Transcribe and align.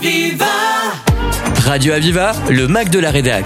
Aviva 0.00 0.46
Radio 1.66 1.92
Aviva, 1.92 2.32
le 2.48 2.66
Mac 2.68 2.88
de 2.88 2.98
la 2.98 3.10
Rédac. 3.10 3.44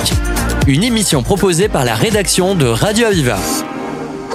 Une 0.68 0.84
émission 0.84 1.24
proposée 1.24 1.68
par 1.68 1.84
la 1.84 1.96
rédaction 1.96 2.54
de 2.54 2.66
Radio 2.66 3.06
Aviva. 3.06 3.38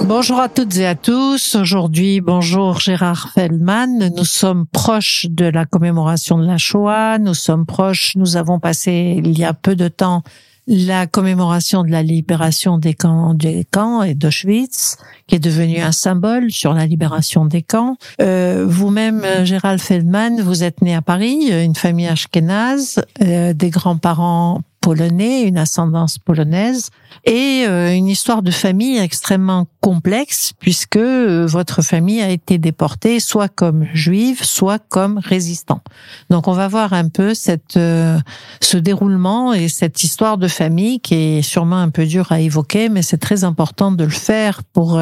Bonjour 0.04 0.38
à 0.38 0.50
toutes 0.50 0.76
et 0.76 0.86
à 0.86 0.94
tous. 0.94 1.54
Aujourd'hui, 1.54 2.20
bonjour 2.20 2.78
Gérard 2.78 3.30
Feldman. 3.34 4.12
Nous 4.14 4.26
sommes 4.26 4.66
proches 4.66 5.28
de 5.30 5.46
la 5.46 5.64
commémoration 5.64 6.36
de 6.36 6.44
la 6.44 6.58
Shoah. 6.58 7.16
Nous 7.18 7.32
sommes 7.32 7.64
proches, 7.64 8.12
nous 8.16 8.36
avons 8.36 8.58
passé 8.58 9.16
il 9.24 9.38
y 9.38 9.44
a 9.44 9.54
peu 9.54 9.74
de 9.74 9.88
temps 9.88 10.22
la 10.72 11.08
commémoration 11.08 11.82
de 11.82 11.90
la 11.90 12.04
libération 12.04 12.78
des 12.78 12.94
camps, 12.94 13.34
des 13.34 13.66
camps 13.68 14.04
et 14.04 14.14
d'Auschwitz, 14.14 14.98
qui 15.26 15.34
est 15.34 15.40
devenu 15.40 15.80
un 15.80 15.90
symbole 15.90 16.52
sur 16.52 16.74
la 16.74 16.86
libération 16.86 17.44
des 17.44 17.60
camps. 17.60 17.96
Euh, 18.22 18.66
Vous-même, 18.68 19.26
Gérald 19.42 19.80
Feldman, 19.80 20.40
vous 20.40 20.62
êtes 20.62 20.80
né 20.80 20.94
à 20.94 21.02
Paris, 21.02 21.50
une 21.50 21.74
famille 21.74 22.06
ashkénaze, 22.06 23.02
euh, 23.20 23.52
des 23.52 23.70
grands-parents 23.70 24.62
polonais, 24.80 25.42
une 25.42 25.58
ascendance 25.58 26.18
polonaise 26.18 26.90
et 27.24 27.64
euh, 27.66 27.94
une 27.94 28.08
histoire 28.08 28.42
de 28.42 28.50
famille 28.50 28.98
extrêmement 28.98 29.66
complexe 29.80 30.52
puisque 30.58 30.96
euh, 30.96 31.46
votre 31.46 31.82
famille 31.82 32.22
a 32.22 32.30
été 32.30 32.58
déportée 32.58 33.20
soit 33.20 33.48
comme 33.48 33.86
juive, 33.92 34.42
soit 34.42 34.78
comme 34.78 35.18
résistant. 35.18 35.82
Donc 36.30 36.48
on 36.48 36.52
va 36.52 36.66
voir 36.66 36.92
un 36.92 37.08
peu 37.08 37.34
cette 37.34 37.76
euh, 37.76 38.18
ce 38.60 38.78
déroulement 38.78 39.52
et 39.52 39.68
cette 39.68 40.02
histoire 40.02 40.38
de 40.38 40.48
famille 40.48 41.00
qui 41.00 41.14
est 41.14 41.42
sûrement 41.42 41.78
un 41.78 41.90
peu 41.90 42.06
dur 42.06 42.32
à 42.32 42.40
évoquer, 42.40 42.88
mais 42.88 43.02
c'est 43.02 43.18
très 43.18 43.44
important 43.44 43.92
de 43.92 44.04
le 44.04 44.10
faire 44.10 44.64
pour 44.64 45.00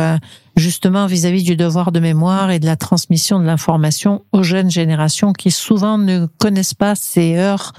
justement 0.57 1.07
vis-à-vis 1.07 1.45
du 1.45 1.57
devoir 1.57 1.93
de 1.93 2.01
mémoire 2.01 2.51
et 2.51 2.59
de 2.59 2.67
la 2.67 2.77
transmission 2.77 3.39
de 3.39 3.45
l'information 3.45 4.25
aux 4.33 4.43
jeunes 4.43 4.71
générations 4.71 5.33
qui 5.33 5.51
souvent 5.51 5.99
ne 5.99 6.27
connaissent 6.39 6.75
pas 6.75 6.95
ces 6.95 7.37
heures 7.37 7.73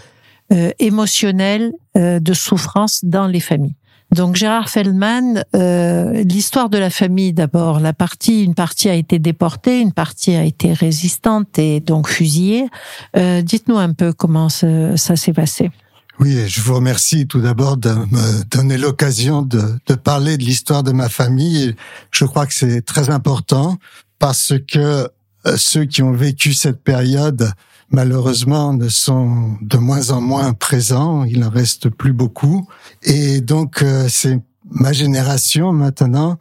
euh, 0.52 0.72
émotionnel 0.80 1.74
euh, 1.98 2.20
de 2.20 2.34
souffrance 2.34 3.04
dans 3.04 3.28
les 3.28 3.40
familles. 3.40 3.76
Donc 4.12 4.36
Gérard 4.36 4.70
Feldman, 4.70 5.44
euh, 5.56 6.24
l'histoire 6.24 6.70
de 6.70 6.80
la 6.80 6.90
famille 6.90 7.32
d'abord, 7.32 7.80
la 7.80 7.94
partie, 7.94 8.44
une 8.44 8.56
partie 8.56 8.90
a 8.90 8.96
été 8.96 9.20
déportée, 9.20 9.82
une 9.82 9.92
partie 9.92 10.34
a 10.34 10.44
été 10.44 10.74
résistante 10.74 11.60
et 11.60 11.80
donc 11.80 12.10
fusillée. 12.10 12.68
Euh, 13.16 13.44
Dites-nous 13.44 13.78
un 13.78 13.94
peu 13.94 14.12
comment 14.12 14.50
ça, 14.50 14.98
ça 14.98 15.16
s'est 15.16 15.34
passé. 15.34 15.70
Oui, 16.20 16.36
je 16.48 16.60
vous 16.62 16.74
remercie 16.74 17.28
tout 17.28 17.40
d'abord 17.40 17.78
de 17.78 17.90
me 17.90 18.44
donner 18.46 18.78
l'occasion 18.78 19.42
de, 19.44 19.62
de, 19.86 19.94
parler 19.94 20.38
de 20.38 20.44
l'histoire 20.44 20.84
de 20.84 20.92
ma 20.92 21.08
famille. 21.08 21.76
Je 22.12 22.26
crois 22.26 22.46
que 22.46 22.54
c'est 22.54 22.82
très 22.82 23.10
important 23.10 23.78
parce 24.18 24.54
que 24.68 25.08
euh, 25.46 25.56
ceux 25.56 25.86
qui 25.86 26.02
ont 26.02 26.12
vécu 26.12 26.54
cette 26.54 26.84
période 26.84 27.52
malheureusement 27.92 28.74
ne 28.74 28.90
sont 28.90 29.58
de 29.62 29.78
moins 29.78 30.12
en 30.12 30.22
moins 30.22 30.54
présents, 30.54 31.24
il 31.24 31.44
en 31.44 31.50
reste 31.50 31.90
plus 31.90 32.14
beaucoup 32.14 32.68
et 33.04 33.42
donc 33.42 33.82
euh, 33.82 34.08
c'est 34.10 34.40
ma 34.72 34.94
génération 34.94 35.74
maintenant 35.74 36.38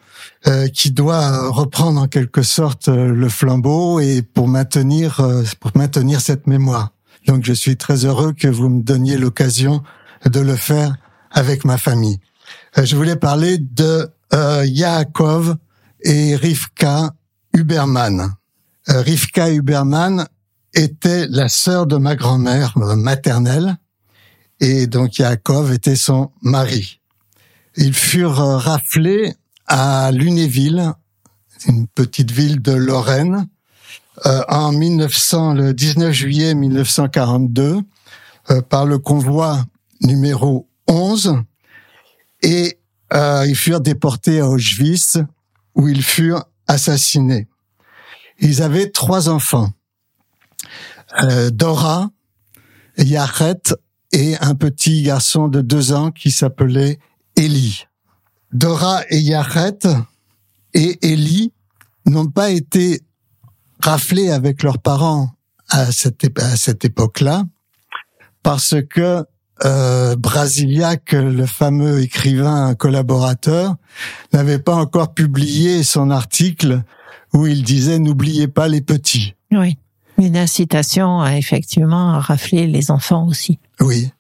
euh, 0.47 0.69
qui 0.69 0.91
doit 0.91 1.49
reprendre 1.49 2.01
en 2.01 2.09
quelque 2.09 2.43
sorte 2.43 2.89
euh, 2.89 3.13
le 3.13 3.29
flambeau 3.29 4.01
et 4.01 4.23
pour 4.23 4.49
maintenir 4.49 5.27
pour 5.61 5.71
maintenir 5.75 6.21
cette 6.21 6.47
mémoire. 6.47 6.91
Donc 7.27 7.45
je 7.45 7.53
suis 7.53 7.77
très 7.77 8.05
heureux 8.05 8.33
que 8.33 8.49
vous 8.49 8.69
me 8.69 8.83
donniez 8.83 9.17
l'occasion 9.17 9.83
de 10.27 10.41
le 10.41 10.57
faire 10.57 10.97
avec 11.31 11.65
ma 11.65 11.79
famille. 11.79 12.21
je 12.77 12.97
voulais 12.97 13.17
parler 13.17 13.59
de 13.59 14.11
Yaakov 14.33 15.57
et 16.03 16.37
Rivka 16.37 17.13
Huberman. 17.55 18.35
Rivka 18.89 19.51
Huberman 19.51 20.27
était 20.75 21.27
la 21.29 21.49
sœur 21.49 21.87
de 21.87 21.97
ma 21.97 22.17
grand-mère 22.17 22.77
maternelle 22.77 23.77
et 24.61 24.87
donc 24.87 25.19
Yaakov 25.19 25.73
était 25.73 25.97
son 25.97 26.31
mari. 26.43 27.01
Ils 27.77 27.95
furent 27.95 28.41
euh, 28.41 28.57
raflés 28.57 29.35
à 29.67 30.11
Lunéville, 30.13 30.93
une 31.67 31.87
petite 31.87 32.31
ville 32.31 32.61
de 32.61 32.73
Lorraine, 32.73 33.49
euh, 34.27 34.43
en 34.49 34.73
1900, 34.73 35.55
le 35.55 35.75
19 35.75 36.13
juillet 36.13 36.55
1942 36.55 37.81
euh, 38.51 38.63
par 38.63 38.85
le 38.85 38.99
convoi 38.99 39.65
numéro 40.01 40.69
11 40.89 41.43
et 42.43 42.79
ils 43.13 43.57
furent 43.57 43.81
déportés 43.81 44.41
à 44.41 44.49
Auschwitz 44.49 45.19
où 45.75 45.89
ils 45.89 46.03
furent 46.03 46.45
assassinés. 46.67 47.49
Ils 48.39 48.63
avaient 48.63 48.91
trois 48.91 49.29
enfants. 49.31 49.71
Euh, 51.23 51.51
Dora, 51.51 52.11
Yaret 52.99 53.63
et 54.13 54.37
un 54.41 54.55
petit 54.55 55.03
garçon 55.03 55.49
de 55.49 55.61
deux 55.61 55.93
ans 55.93 56.11
qui 56.11 56.31
s'appelait 56.31 56.99
Eli. 57.37 57.85
Dora 58.53 59.03
et 59.11 59.19
Yaret 59.19 59.79
et 60.75 60.99
Eli 61.03 61.53
n'ont 62.07 62.29
pas 62.29 62.51
été 62.51 63.03
raflés 63.83 64.31
avec 64.31 64.63
leurs 64.63 64.79
parents 64.79 65.31
à 65.69 65.93
cette, 65.93 66.27
à 66.41 66.57
cette 66.57 66.85
époque-là 66.85 67.45
parce 68.43 68.77
que 68.89 69.25
euh, 69.65 70.17
Brasiliac, 70.17 71.13
le 71.13 71.45
fameux 71.47 72.01
écrivain 72.01 72.75
collaborateur, 72.75 73.77
n'avait 74.33 74.61
pas 74.61 74.75
encore 74.75 75.15
publié 75.15 75.83
son 75.83 76.11
article 76.11 76.83
où 77.35 77.47
il 77.47 77.63
disait 77.63 77.99
n'oubliez 77.99 78.49
pas 78.49 78.69
les 78.69 78.81
petits. 78.81 79.35
Oui. 79.51 79.77
Une 80.19 80.37
incitation 80.37 81.21
à 81.21 81.37
effectivement 81.37 82.19
rafler 82.19 82.67
les 82.67 82.91
enfants 82.91 83.27
aussi. 83.27 83.59
Oui. 83.81 84.11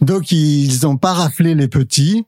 Donc 0.00 0.30
ils 0.30 0.80
n'ont 0.82 0.96
pas 0.96 1.12
raflé 1.12 1.54
les 1.54 1.68
petits 1.68 2.24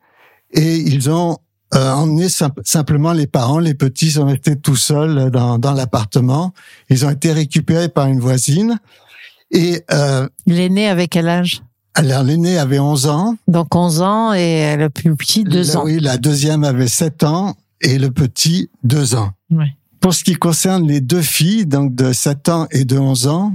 et 0.53 0.77
ils 0.77 1.11
ont 1.11 1.39
euh, 1.75 1.93
emmené 1.93 2.27
simplement 2.65 3.13
les 3.13 3.27
parents. 3.27 3.59
Les 3.59 3.75
petits 3.75 4.13
sont 4.13 4.27
restés 4.27 4.57
tout 4.57 4.77
seuls 4.77 5.31
dans, 5.31 5.59
dans 5.59 5.73
l'appartement. 5.73 6.53
Ils 6.89 7.07
ont 7.07 7.11
été 7.11 7.33
récupérés 7.33 7.89
par 7.89 8.07
une 8.07 8.21
voisine. 8.21 8.81
Et 9.53 9.83
euh, 9.93 10.29
l'aîné 10.47 10.89
avait 10.89 11.09
quel 11.09 11.29
âge? 11.29 11.63
Alors 11.95 12.23
l'aîné 12.23 12.59
avait 12.59 12.79
11 12.79 13.07
ans. 13.07 13.37
Donc 13.49 13.75
11 13.75 14.03
ans 14.03 14.33
et 14.33 14.77
le 14.77 14.91
plus 14.91 15.15
petit 15.15 15.45
2 15.45 15.77
ans. 15.77 15.85
Oui, 15.85 15.99
la 16.01 16.19
deuxième 16.19 16.65
avait 16.65 16.89
7 16.89 17.25
ans 17.25 17.57
et 17.81 17.99
le 17.99 18.11
petit 18.11 18.71
2 18.85 19.15
ans. 19.15 19.31
Oui. 19.51 19.67
Pour 20.01 20.15
ce 20.15 20.25
qui 20.25 20.35
concerne 20.35 20.87
les 20.87 21.01
deux 21.01 21.23
filles, 21.23 21.67
donc 21.67 21.95
de 21.95 22.13
7 22.13 22.49
ans 22.49 22.67
et 22.71 22.85
de 22.85 22.99
11 22.99 23.27
ans, 23.29 23.55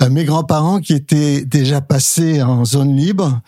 euh, 0.00 0.10
mes 0.10 0.24
grands-parents 0.24 0.80
qui 0.80 0.94
étaient 0.94 1.44
déjà 1.44 1.80
passés 1.80 2.42
en 2.42 2.64
zone 2.64 2.96
libre 2.96 3.40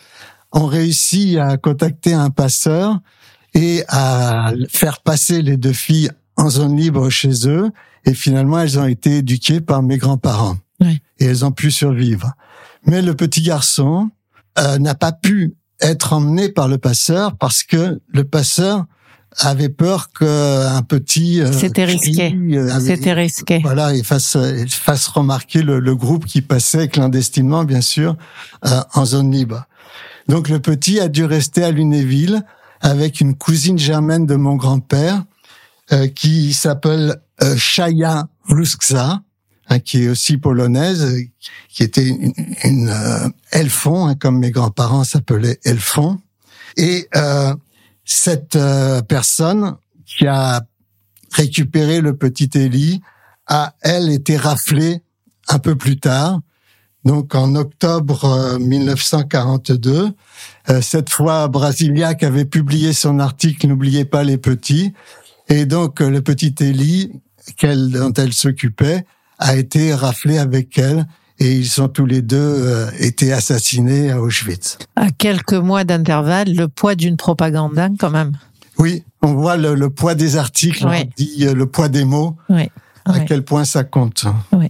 ont 0.51 0.65
réussi 0.65 1.39
à 1.39 1.57
contacter 1.57 2.13
un 2.13 2.29
passeur 2.29 2.99
et 3.53 3.83
à 3.87 4.53
faire 4.69 5.01
passer 5.01 5.41
les 5.41 5.57
deux 5.57 5.73
filles 5.73 6.09
en 6.35 6.49
zone 6.49 6.75
libre 6.75 7.09
chez 7.09 7.47
eux. 7.47 7.71
Et 8.05 8.13
finalement, 8.13 8.59
elles 8.59 8.77
ont 8.77 8.85
été 8.85 9.17
éduquées 9.17 9.61
par 9.61 9.81
mes 9.81 9.97
grands-parents. 9.97 10.57
Oui. 10.81 11.01
Et 11.19 11.25
elles 11.25 11.45
ont 11.45 11.51
pu 11.51 11.71
survivre. 11.71 12.33
Mais 12.85 13.01
le 13.01 13.15
petit 13.15 13.41
garçon 13.41 14.11
euh, 14.59 14.77
n'a 14.77 14.95
pas 14.95 15.13
pu 15.13 15.55
être 15.81 16.13
emmené 16.13 16.49
par 16.49 16.67
le 16.67 16.77
passeur 16.77 17.37
parce 17.37 17.63
que 17.63 18.01
le 18.07 18.23
passeur 18.23 18.85
avait 19.37 19.69
peur 19.69 20.11
qu'un 20.11 20.81
petit 20.83 21.41
euh, 21.41 21.51
c'était 21.51 21.85
risqué. 21.85 22.33
euh, 22.57 22.79
c'était 22.79 23.13
risqué. 23.13 23.59
voilà 23.59 23.93
il 23.93 24.03
fasse 24.05 24.37
fasse 24.69 25.07
remarquer 25.07 25.61
le, 25.61 25.79
le, 25.79 25.95
groupe 25.95 26.25
qui 26.25 26.41
passait 26.41 26.87
clandestinement 26.87 27.63
bien 27.65 27.81
sûr 27.81 28.15
euh, 28.65 28.81
en 28.93 29.05
zone 29.05 29.31
libre. 29.31 29.65
Donc 30.27 30.49
le 30.49 30.59
petit 30.59 30.99
a 30.99 31.07
dû 31.07 31.25
rester 31.25 31.63
à 31.63 31.71
Lunéville 31.71 32.43
avec 32.81 33.21
une 33.21 33.35
cousine 33.35 33.77
germaine 33.77 34.25
de 34.25 34.35
mon 34.35 34.55
grand-père 34.55 35.23
euh, 35.91 36.07
qui 36.07 36.53
s'appelle 36.53 37.17
euh, 37.43 37.55
Chaya 37.57 38.27
Vluskza 38.47 39.21
hein, 39.69 39.79
qui 39.79 40.03
est 40.03 40.09
aussi 40.09 40.37
polonaise 40.37 41.17
qui 41.69 41.83
était 41.83 42.07
une, 42.07 42.33
une 42.63 42.93
elfon 43.51 44.07
hein, 44.07 44.15
comme 44.15 44.39
mes 44.39 44.51
grands-parents 44.51 45.03
s'appelaient 45.03 45.59
elfon. 45.65 46.19
Et 46.77 47.07
cette 48.05 48.55
euh, 48.55 49.01
personne 49.01 49.75
qui 50.05 50.27
a 50.27 50.61
récupéré 51.31 51.99
le 52.01 52.15
petit 52.15 52.49
Élie 52.53 53.01
a, 53.47 53.73
elle, 53.81 54.09
été 54.09 54.37
raflée 54.37 55.01
un 55.49 55.59
peu 55.59 55.75
plus 55.75 55.99
tard. 55.99 56.39
Donc 57.03 57.35
en 57.35 57.55
octobre 57.55 58.57
1942, 58.59 59.91
euh, 59.91 60.09
euh, 60.69 60.81
cette 60.81 61.09
fois 61.09 61.47
Brasiliac 61.47 62.23
avait 62.23 62.45
publié 62.45 62.93
son 62.93 63.19
article 63.19 63.67
N'oubliez 63.67 64.05
pas 64.05 64.23
les 64.23 64.37
petits, 64.37 64.93
et 65.47 65.65
donc 65.65 65.99
le 65.99 66.21
petit 66.21 66.55
Élie 66.61 67.11
dont 67.61 68.13
elle 68.13 68.33
s'occupait 68.33 69.05
a 69.37 69.55
été 69.55 69.93
raflé 69.93 70.39
avec 70.39 70.77
elle 70.79 71.05
et 71.39 71.53
ils 71.53 71.67
sont 71.67 71.87
tous 71.87 72.05
les 72.05 72.21
deux 72.21 72.37
euh, 72.37 72.89
été 72.99 73.33
assassinés 73.33 74.11
à 74.11 74.21
Auschwitz. 74.21 74.77
À 74.95 75.11
quelques 75.11 75.53
mois 75.53 75.83
d'intervalle, 75.83 76.53
le 76.53 76.67
poids 76.67 76.95
d'une 76.95 77.17
propagande, 77.17 77.77
hein, 77.77 77.93
quand 77.99 78.09
même. 78.09 78.33
Oui, 78.77 79.03
on 79.21 79.33
voit 79.33 79.57
le, 79.57 79.75
le 79.75 79.89
poids 79.89 80.15
des 80.15 80.37
articles, 80.37 80.85
on 80.85 80.93
dit 81.17 81.45
euh, 81.45 81.53
le 81.53 81.65
poids 81.65 81.89
des 81.89 82.05
mots, 82.05 82.35
oui. 82.49 82.69
à 83.05 83.19
quel 83.21 83.43
point 83.43 83.65
ça 83.65 83.83
compte. 83.83 84.25
Oui. 84.51 84.67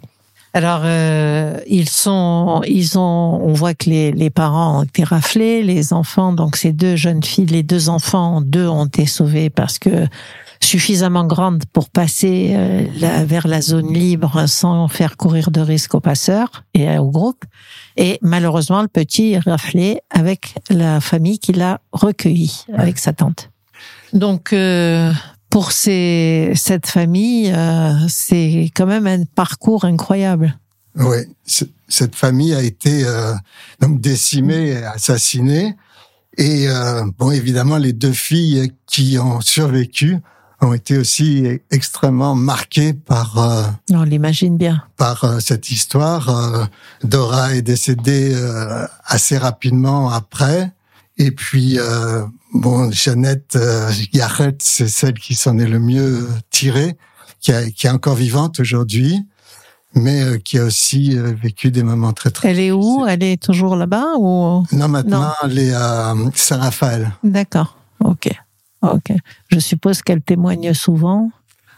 Alors, 0.54 0.84
euh, 0.86 1.60
ils 1.68 1.90
sont, 1.90 2.62
ils 2.66 2.98
ont, 2.98 3.42
on 3.44 3.52
voit 3.52 3.74
que 3.74 3.90
les, 3.90 4.14
les 4.14 4.30
parents 4.30 4.80
ont 4.80 4.84
été 4.84 5.04
raflés, 5.04 5.62
les 5.64 5.92
enfants, 5.92 6.32
donc 6.32 6.56
ces 6.56 6.72
deux 6.72 6.96
jeunes 6.96 7.24
filles, 7.24 7.48
les 7.48 7.62
deux 7.64 7.90
enfants, 7.90 8.40
deux 8.40 8.66
ont 8.68 8.86
été 8.86 9.06
sauvés 9.06 9.50
parce 9.50 9.80
que 9.80 10.08
suffisamment 10.62 11.26
grandes 11.26 11.64
pour 11.74 11.90
passer 11.90 12.54
euh, 12.56 12.88
la- 13.00 13.26
vers 13.26 13.48
la 13.48 13.62
zone 13.62 13.94
libre 13.94 14.48
sans 14.48 14.88
faire 14.88 15.18
courir 15.18 15.52
de 15.52 15.62
risque 15.62 15.96
aux 15.96 16.00
passeurs 16.00 16.64
et 16.74 16.88
euh, 16.90 17.02
au 17.02 17.12
groupe. 17.12 17.44
Et 17.98 18.20
malheureusement, 18.22 18.82
le 18.82 18.88
petit 18.88 19.34
est 19.34 19.40
raflé 19.40 20.02
avec 20.10 20.56
la 20.70 21.00
famille 21.02 21.40
qui 21.40 21.54
l'a 21.54 21.82
recueilli 21.92 22.66
avec 22.74 22.98
sa 23.00 23.14
tante. 23.14 23.50
Donc, 24.14 24.54
euh, 24.54 25.12
pour 25.50 25.72
ces, 25.72 26.52
cette 26.56 26.88
famille, 26.88 27.52
euh, 27.52 27.94
c'est 28.08 28.70
quand 28.76 28.86
même 28.86 29.08
un 29.08 29.24
parcours 29.24 29.86
incroyable. 29.86 30.58
Oui, 30.96 31.18
cette 31.88 32.16
famille 32.16 32.54
a 32.54 32.62
été 32.62 33.04
euh, 33.06 33.34
donc 33.82 34.00
décimée, 34.00 34.70
et 34.70 34.86
assassinée, 34.86 35.76
et 36.38 36.68
euh, 36.68 37.04
bon, 37.18 37.32
évidemment, 37.32 37.78
les 37.78 37.94
deux 37.94 38.14
filles 38.14 38.72
qui 38.88 39.18
ont 39.20 39.42
survécu 39.42 40.18
ont 40.66 40.74
été 40.74 40.98
aussi 40.98 41.48
extrêmement 41.72 42.36
marquées 42.36 42.94
par 42.94 43.38
euh, 43.38 43.64
On 43.92 44.04
l'imagine 44.04 44.58
bien. 44.58 44.84
par 44.98 45.24
euh, 45.24 45.40
cette 45.40 45.72
histoire. 45.72 46.30
Euh, 46.30 46.66
Dora 47.04 47.54
est 47.56 47.62
décédée 47.62 48.36
assez 49.06 49.38
rapidement 49.38 50.10
après, 50.10 50.72
et 51.18 51.32
puis 51.32 51.78
bon, 52.54 52.92
Jeannette 52.92 53.58
Garrett, 54.14 54.60
c'est 54.62 54.88
celle 54.90 55.14
qui 55.14 55.36
s'en 55.36 55.58
est 55.60 55.68
le 55.68 55.80
mieux 55.80 56.28
tirée, 56.50 56.98
qui, 57.40 57.52
a- 57.54 57.70
qui 57.70 57.88
est 57.88 57.90
encore 57.92 58.16
vivante 58.16 58.60
aujourd'hui, 58.60 59.24
mais 59.94 60.22
euh, 60.24 60.38
qui 60.40 60.58
a 60.60 60.64
aussi 60.66 61.18
euh, 61.18 61.34
vécu 61.42 61.72
des 61.72 61.84
moments 61.84 62.12
très 62.12 62.30
très. 62.32 62.50
Elle 62.52 62.60
est 62.60 62.72
où? 62.72 63.06
Elle 63.08 63.24
est 63.24 63.42
toujours 63.42 63.76
là-bas 63.78 64.16
ou? 64.18 64.66
Non, 64.74 64.88
maintenant, 64.90 65.32
elle 65.44 65.58
est 65.60 65.74
à 65.74 66.14
Saint-Raphaël. 66.34 67.12
D'accord. 67.24 67.78
Ok. 68.04 68.30
Ok. 68.94 69.12
Je 69.50 69.60
suppose 69.60 70.02
qu'elle 70.02 70.22
témoigne 70.22 70.74
souvent. 70.74 71.32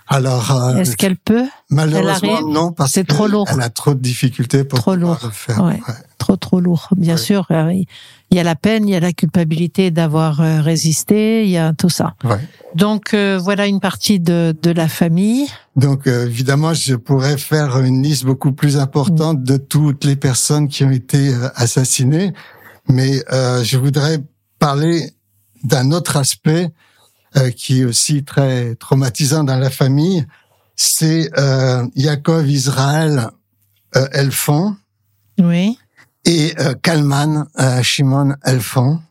Alors, 0.10 0.52
euh, 0.52 0.78
Est-ce 0.78 0.96
qu'elle 0.96 1.18
peut? 1.18 1.44
malheureusement, 1.70 2.42
non, 2.48 2.72
parce 2.72 2.94
C'est 2.94 3.04
trop 3.06 3.28
lourd. 3.28 3.46
Elle 3.52 3.60
a 3.62 3.70
trop 3.70 3.94
de 3.94 4.00
difficultés 4.00 4.64
pour 4.64 4.80
Trop 4.80 4.94
pouvoir 4.94 5.20
lourd. 5.22 5.26
le 5.26 5.32
faire. 5.32 5.62
Ouais. 5.62 5.74
Ouais. 5.74 5.94
Trop 6.18 6.38
trop 6.38 6.62
lourd. 6.62 6.88
Bien 6.96 7.16
Ouais. 7.16 7.20
sûr, 7.22 7.46
euh, 7.52 7.74
il 7.74 8.38
y 8.38 8.40
a 8.40 8.44
la 8.44 8.56
peine, 8.56 8.88
il 8.88 8.92
y 8.92 8.96
a 8.96 9.02
la 9.02 9.12
culpabilité 9.12 9.92
d'avoir 9.92 10.40
euh, 10.40 10.62
résisté, 10.62 11.44
il 11.44 11.50
y 11.50 11.58
a 11.58 11.74
tout 11.74 11.90
ça. 11.90 12.16
Ouais. 12.24 12.40
Donc 12.76 13.14
euh, 13.14 13.38
voilà 13.38 13.68
une 13.68 13.82
partie 13.82 14.22
de, 14.22 14.56
de 14.62 14.72
la 14.72 14.88
famille. 14.88 15.48
Donc, 15.76 16.08
euh, 16.08 16.26
évidemment, 16.26 16.74
je 16.74 16.96
pourrais 16.96 17.38
faire 17.38 17.78
une 17.80 18.02
liste 18.02 18.24
beaucoup 18.24 18.54
plus 18.54 18.78
importante 18.78 19.44
de 19.44 19.58
toutes 19.58 20.06
les 20.06 20.16
personnes 20.16 20.70
qui 20.70 20.86
ont 20.86 20.92
été 20.92 21.34
assassinées, 21.56 22.32
mais 22.88 23.22
euh, 23.34 23.62
je 23.64 23.78
voudrais 23.78 24.20
parler 24.58 25.12
d'un 25.66 25.92
autre 25.92 26.16
aspect 26.16 26.70
euh, 27.36 27.52
qui 27.52 27.82
est 27.82 27.86
aussi 27.86 28.24
très 28.24 28.76
traumatisant 28.76 29.44
dans 29.44 29.58
la 29.58 29.70
famille. 29.70 30.26
C'est 30.76 31.30
euh, 31.38 31.86
Yaakov 31.96 32.50
Israël 32.50 33.30
euh, 33.96 34.08
Elfon 34.12 34.76
Oui. 35.40 35.78
et 36.26 36.54
euh, 36.60 36.74
Kalman 36.76 37.48
euh, 37.60 37.82
Shimon 37.82 38.36
Elfon, 38.44 39.02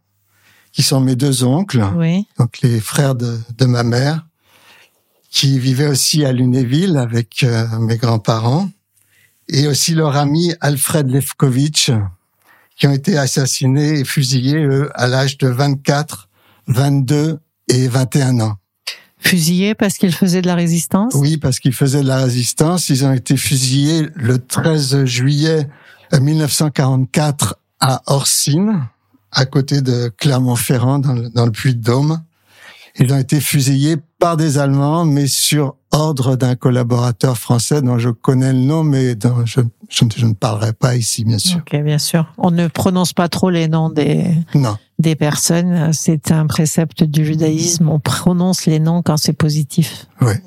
qui 0.72 0.82
sont 0.82 1.00
mes 1.00 1.16
deux 1.16 1.44
oncles 1.44 1.84
Oui. 1.96 2.26
donc 2.38 2.60
les 2.62 2.80
frères 2.80 3.14
de, 3.14 3.38
de 3.58 3.64
ma 3.66 3.82
mère, 3.82 4.26
qui 5.30 5.58
vivaient 5.58 5.88
aussi 5.88 6.24
à 6.24 6.32
Lunéville 6.32 6.96
avec 6.96 7.42
euh, 7.42 7.66
mes 7.80 7.96
grands-parents, 7.96 8.70
et 9.48 9.66
aussi 9.68 9.94
leur 9.94 10.16
ami 10.16 10.54
Alfred 10.60 11.08
Lefkovitch, 11.10 11.90
qui 12.76 12.86
ont 12.86 12.92
été 12.92 13.16
assassinés 13.18 14.00
et 14.00 14.04
fusillés, 14.04 14.62
eux, 14.64 14.90
à 14.94 15.06
l'âge 15.06 15.38
de 15.38 15.48
24, 15.48 16.28
22 16.68 17.38
et 17.68 17.88
21 17.88 18.40
ans. 18.40 18.56
Fusillé 19.18 19.74
parce 19.74 19.98
qu'il 19.98 20.12
faisait 20.12 20.42
de 20.42 20.46
la 20.46 20.54
résistance? 20.54 21.14
Oui, 21.14 21.36
parce 21.36 21.58
qu'ils 21.58 21.72
faisaient 21.72 22.02
de 22.02 22.08
la 22.08 22.18
résistance. 22.18 22.88
Ils 22.90 23.04
ont 23.04 23.12
été 23.12 23.36
fusillés 23.36 24.08
le 24.14 24.38
13 24.38 25.04
juillet 25.04 25.68
euh, 26.12 26.20
1944 26.20 27.56
à 27.80 28.02
Orsine, 28.06 28.86
à 29.32 29.44
côté 29.46 29.80
de 29.80 30.12
Clermont-Ferrand, 30.16 30.98
dans 30.98 31.12
le, 31.12 31.28
dans 31.30 31.46
le 31.46 31.52
Puy-de-Dôme. 31.52 32.22
Ils 32.98 33.12
ont 33.12 33.18
été 33.18 33.40
fusillés 33.40 33.96
par 34.18 34.36
des 34.36 34.58
Allemands, 34.58 35.04
mais 35.04 35.26
sur 35.26 35.76
ordre 35.96 36.36
d'un 36.36 36.54
collaborateur 36.56 37.36
français 37.38 37.82
dont 37.82 37.98
je 37.98 38.10
connais 38.10 38.52
le 38.52 38.58
nom, 38.60 38.84
mais 38.84 39.14
dont 39.14 39.44
je, 39.44 39.60
je, 39.88 40.04
ne- 40.04 40.10
je 40.16 40.26
ne 40.26 40.32
parlerai 40.34 40.72
pas 40.72 40.96
ici, 40.96 41.24
bien 41.24 41.38
sûr. 41.38 41.58
Ok, 41.58 41.80
bien 41.82 41.98
sûr. 41.98 42.26
On 42.38 42.50
ne 42.50 42.68
prononce 42.68 43.12
pas 43.12 43.28
trop 43.28 43.50
les 43.50 43.68
noms 43.68 43.90
des, 43.90 44.24
Non. 44.54 44.76
des 44.98 45.14
personnes. 45.16 45.92
C'est 45.92 46.30
un 46.30 46.46
précepte 46.46 47.02
du 47.04 47.24
judaïsme. 47.24 47.88
On 47.88 47.98
prononce 48.00 48.66
les 48.66 48.78
noms 48.80 49.02
quand 49.02 49.16
c'est 49.16 49.32
positif. 49.32 50.06
Ouais. 50.20 50.40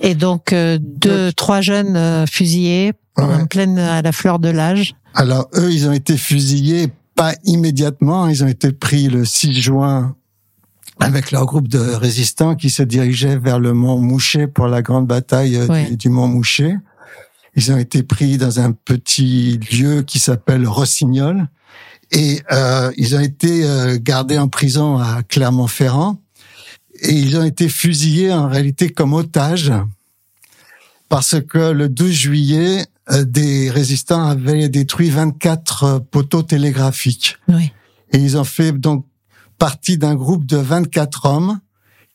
Et 0.00 0.14
donc, 0.14 0.52
euh, 0.52 0.78
deux, 0.80 1.32
trois 1.32 1.60
jeunes 1.60 1.96
euh, 1.96 2.26
fusillés 2.26 2.92
Ouais. 3.18 3.24
en 3.24 3.44
pleine 3.46 3.78
à 3.78 4.00
la 4.00 4.10
fleur 4.10 4.38
de 4.38 4.48
l'âge. 4.48 4.94
Alors, 5.14 5.46
eux, 5.56 5.70
ils 5.70 5.86
ont 5.86 5.92
été 5.92 6.16
fusillés 6.16 6.88
pas 7.14 7.34
immédiatement. 7.44 8.26
Ils 8.26 8.42
ont 8.42 8.46
été 8.48 8.72
pris 8.72 9.08
le 9.08 9.26
6 9.26 9.52
juin 9.60 10.16
avec 11.00 11.30
leur 11.32 11.46
groupe 11.46 11.68
de 11.68 11.78
résistants 11.78 12.54
qui 12.54 12.70
se 12.70 12.82
dirigeaient 12.82 13.38
vers 13.38 13.58
le 13.58 13.72
mont 13.72 13.98
Mouché 13.98 14.46
pour 14.46 14.66
la 14.68 14.82
grande 14.82 15.06
bataille 15.06 15.56
euh, 15.56 15.66
Ouais. 15.66 15.86
du, 15.90 15.96
du 15.96 16.08
mont 16.08 16.28
Mouché. 16.28 16.76
Ils 17.54 17.72
ont 17.72 17.76
été 17.78 18.02
pris 18.02 18.38
dans 18.38 18.60
un 18.60 18.72
petit 18.72 19.58
lieu 19.72 20.02
qui 20.02 20.18
s'appelle 20.18 20.66
Rossignol 20.66 21.48
et 22.10 22.40
euh, 22.52 22.90
ils 22.96 23.14
ont 23.16 23.20
été 23.20 23.64
euh, 23.64 23.98
gardés 24.00 24.38
en 24.38 24.48
prison 24.48 24.98
à 24.98 25.22
Clermont-Ferrand 25.22 26.18
et 27.00 27.12
ils 27.12 27.36
ont 27.36 27.44
été 27.44 27.68
fusillés 27.68 28.32
en 28.32 28.48
réalité 28.48 28.88
comme 28.90 29.12
otages 29.12 29.72
parce 31.08 31.36
que 31.46 31.72
le 31.72 31.88
12 31.88 32.10
juillet, 32.12 32.86
euh, 33.10 33.24
des 33.24 33.70
résistants 33.70 34.24
avaient 34.26 34.68
détruit 34.68 35.10
24 35.10 35.84
euh, 35.84 35.98
poteaux 35.98 36.42
télégraphiques. 36.42 37.36
Oui. 37.48 37.70
Et 38.12 38.18
ils 38.18 38.38
ont 38.38 38.44
fait 38.44 38.72
donc 38.72 39.04
partie 39.62 39.96
d'un 39.96 40.16
groupe 40.16 40.44
de 40.44 40.56
24 40.56 41.26
hommes 41.26 41.60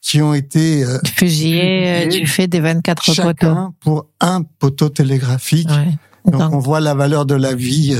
qui 0.01 0.21
ont 0.21 0.33
été 0.33 0.83
euh, 0.83 0.99
Fusillés 1.05 1.87
euh, 1.87 2.01
Fusillés. 2.03 2.19
du 2.21 2.27
fait 2.27 2.47
des 2.47 2.59
24 2.59 3.05
poteaux. 3.05 3.13
chacun 3.13 3.73
pour 3.79 4.07
un 4.19 4.43
poteau 4.43 4.89
télégraphique. 4.89 5.69
Ouais. 5.69 5.97
Donc, 6.29 6.41
Donc, 6.41 6.53
on 6.53 6.59
voit 6.59 6.81
la 6.81 6.93
valeur 6.93 7.25
de 7.25 7.35
la 7.35 7.55
vie. 7.55 7.97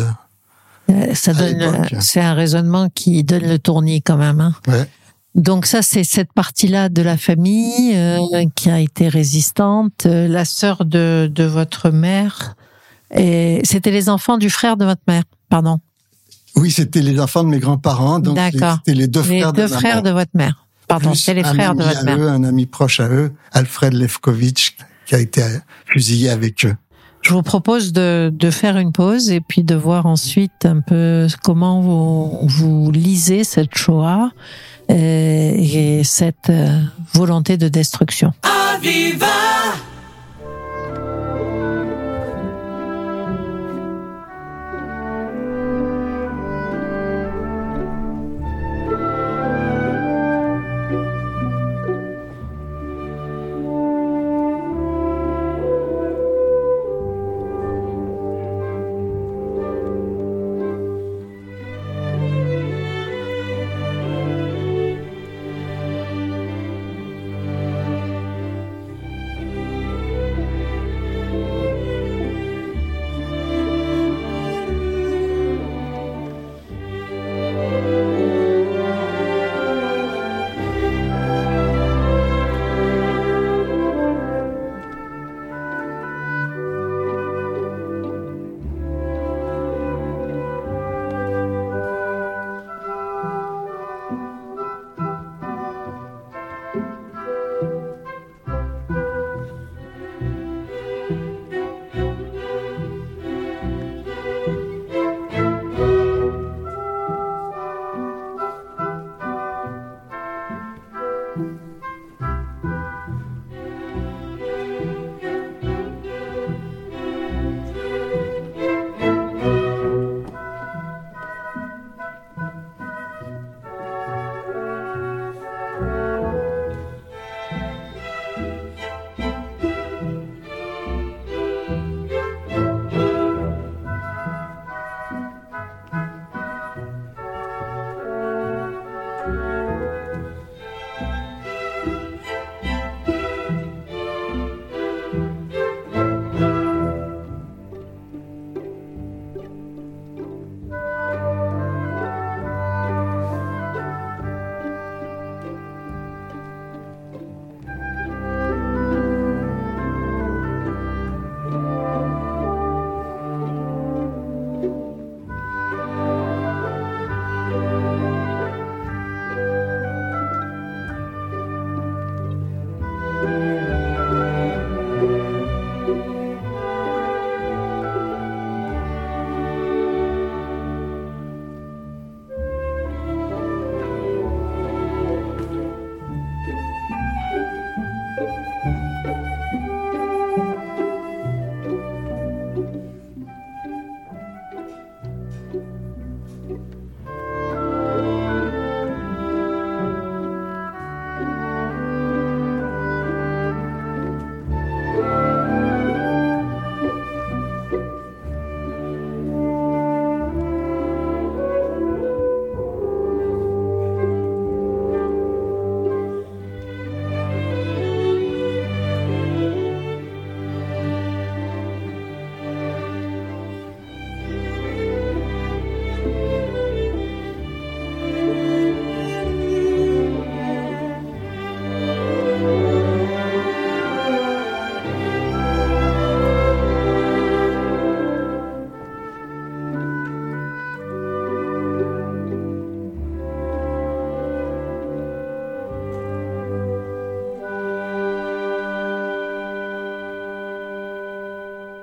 euh, 0.90 1.14
ça 1.16 1.34
donne, 1.34 1.88
c'est 2.02 2.20
un 2.20 2.34
raisonnement 2.34 2.90
qui 2.94 3.24
donne 3.24 3.48
le 3.48 3.58
tournis 3.58 4.02
quand 4.02 4.18
même. 4.18 4.42
Hein. 4.42 4.54
ouais. 4.68 4.86
Donc 5.36 5.66
ça, 5.66 5.82
c'est 5.82 6.04
cette 6.04 6.34
partie-là 6.34 6.90
de 6.90 7.02
la 7.02 7.16
famille 7.16 7.96
euh, 7.96 8.20
qui 8.54 8.70
a 8.70 8.82
été 8.82 9.08
résistante. 9.08 10.04
La 10.06 10.44
sœur 10.44 10.84
de, 10.84 11.32
de 11.34 11.44
votre 11.46 11.90
mère, 11.90 12.56
et 13.16 13.62
c'était 13.64 13.92
les 13.92 14.10
enfants 14.10 14.38
du 14.38 14.50
frère 14.50 14.76
de 14.76 14.84
votre 14.84 15.04
mère, 15.08 15.24
pardon. 15.50 15.80
Oui, 16.58 16.72
c'était 16.72 17.02
les 17.02 17.20
enfants 17.20 17.44
de 17.44 17.50
mes 17.50 17.60
grands-parents. 17.60 18.20
Donc, 18.20 18.38
c'était 18.38 18.94
les 18.94 19.08
deux 19.08 19.22
les 19.22 19.40
frères 19.40 19.54
deux 19.54 19.64
de 19.64 19.68
frères 19.68 20.02
votre 20.02 20.32
mère. 20.34 20.66
Pardon, 20.88 21.14
c'est 21.14 21.34
les 21.34 21.44
un 21.44 21.54
frères 21.54 21.76
de 21.76 21.84
ami 21.84 21.94
votre 21.94 22.06
mère. 22.06 22.18
eux, 22.18 22.30
un 22.30 22.44
ami 22.44 22.66
proche 22.66 23.00
à 23.00 23.10
eux, 23.10 23.32
Alfred 23.52 23.94
Lefkovitch, 23.94 24.78
qui 25.06 25.16
a 25.16 25.20
été 25.20 25.44
fusillé 25.86 26.30
avec 26.30 26.66
eux. 26.66 26.76
Je 27.22 27.34
vous 27.34 27.42
propose 27.42 27.92
de, 27.92 28.32
de 28.34 28.52
faire 28.52 28.78
une 28.78 28.94
pause 28.94 29.32
et 29.32 29.42
puis 29.42 29.64
de 29.64 29.76
voir 29.76 30.06
ensuite 30.06 30.66
un 30.66 30.80
peu 30.80 31.28
comment 31.44 31.82
vous, 31.82 32.40
vous 32.48 32.92
lisez 32.92 33.44
cette 33.44 33.76
Shoah 33.76 34.32
euh, 34.90 34.94
et 34.94 36.04
cette 36.06 36.50
euh, 36.50 36.82
volonté 37.14 37.58
de 37.58 37.68
destruction. 37.68 38.32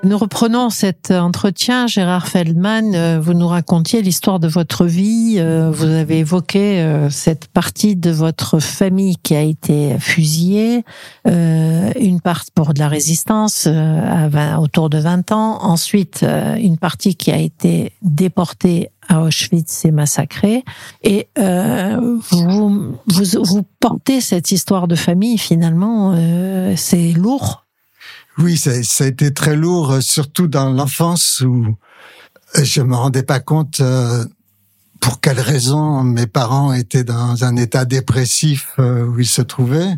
Nous 0.05 0.19
reprenons 0.19 0.69
cet 0.69 1.11
entretien. 1.11 1.87
Gérard 1.87 2.29
Feldman, 2.29 2.95
euh, 2.95 3.19
vous 3.19 3.33
nous 3.33 3.49
racontiez 3.49 4.03
l'histoire 4.03 4.39
de 4.39 4.49
votre 4.49 4.85
vie. 4.85 5.37
Euh, 5.39 5.71
vous 5.71 5.87
avez 5.87 6.19
évoqué 6.19 6.81
euh, 6.81 7.09
cette 7.09 7.49
partie 7.49 7.97
de 7.97 8.11
votre 8.11 8.59
famille 8.59 9.17
qui 9.17 9.35
a 9.35 9.41
été 9.41 9.99
fusillée, 9.99 10.85
une 11.25 12.21
partie 12.23 12.51
pour 12.55 12.75
de 12.75 12.81
la 12.81 12.89
résistance 12.89 13.67
à 13.67 14.29
20, 14.29 14.59
autour 14.59 14.91
de 14.91 14.99
20 14.99 15.33
ans. 15.33 15.63
Ensuite, 15.63 16.25
une 16.59 16.77
partie 16.77 17.17
qui 17.17 17.31
a 17.31 17.39
été 17.39 17.93
déportée 18.03 18.91
à 19.09 19.23
Auschwitz 19.23 19.87
et 19.87 19.91
massacrée. 19.91 20.65
Et 21.03 21.29
vous, 21.37 22.99
vous, 23.07 23.43
vous 23.43 23.63
portez 23.81 24.21
cette 24.21 24.51
histoire 24.51 24.87
de 24.87 24.97
famille. 24.97 25.39
Finalement, 25.39 26.15
c'est 26.77 27.13
lourd 27.13 27.64
oui, 28.39 28.57
ça, 28.57 28.71
a 28.73 29.07
été 29.07 29.33
très 29.33 29.57
lourd, 29.57 29.93
euh, 29.93 30.01
surtout 30.01 30.49
dans 30.49 30.71
l'enfance 30.71 31.41
où 31.41 31.77
euh, 32.57 32.65
je 32.65 32.83
me 32.83 32.95
rendais 32.95 33.23
pas 33.23 33.41
compte 33.41 33.81
euh, 33.81 34.25
pour 35.01 35.21
quelles 35.21 35.41
raisons 35.41 36.03
mes 36.03 36.27
parents 36.27 36.73
étaient 36.73 37.05
dans 37.05 37.45
un 37.45 37.57
état 37.57 37.85
dépressif 37.85 38.71
où 38.79 39.21
ils 39.21 39.27
se 39.27 39.43
trouvaient. 39.43 39.97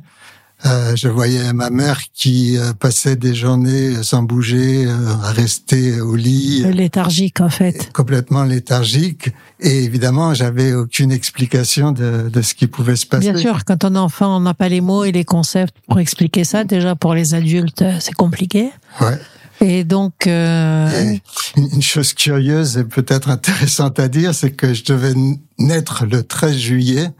Euh, 0.64 0.96
je 0.96 1.08
voyais 1.08 1.52
ma 1.52 1.68
mère 1.68 2.00
qui 2.14 2.56
euh, 2.56 2.72
passait 2.72 3.14
des 3.14 3.34
journées 3.34 4.02
sans 4.02 4.22
bouger, 4.22 4.86
euh, 4.86 5.12
à 5.22 5.30
rester 5.30 6.00
au 6.00 6.16
lit. 6.16 6.64
Léthargique 6.72 7.40
en 7.40 7.50
fait. 7.50 7.92
Complètement 7.92 8.42
léthargique. 8.42 9.30
Et 9.60 9.84
évidemment, 9.84 10.32
j'avais 10.32 10.72
aucune 10.72 11.12
explication 11.12 11.92
de, 11.92 12.30
de, 12.30 12.42
ce 12.42 12.54
qui 12.54 12.68
pouvait 12.68 12.96
se 12.96 13.06
passer. 13.06 13.32
Bien 13.32 13.38
sûr, 13.38 13.64
quand 13.66 13.84
on 13.84 13.94
est 13.94 13.98
enfant, 13.98 14.38
on 14.38 14.40
n'a 14.40 14.54
pas 14.54 14.70
les 14.70 14.80
mots 14.80 15.04
et 15.04 15.12
les 15.12 15.24
concepts 15.24 15.74
pour 15.88 16.00
expliquer 16.00 16.44
ça. 16.44 16.64
Déjà 16.64 16.96
pour 16.96 17.12
les 17.12 17.34
adultes, 17.34 17.84
c'est 18.00 18.14
compliqué. 18.14 18.70
Ouais. 19.00 19.18
Et 19.60 19.84
donc, 19.84 20.26
euh... 20.26 21.16
une 21.56 21.82
chose 21.82 22.12
curieuse 22.12 22.78
et 22.78 22.84
peut-être 22.84 23.28
intéressante 23.30 23.98
à 23.98 24.08
dire, 24.08 24.34
c'est 24.34 24.50
que 24.50 24.74
je 24.74 24.84
devais 24.84 25.14
naître 25.58 26.06
le 26.06 26.22
13 26.22 26.56
juillet 26.56 27.10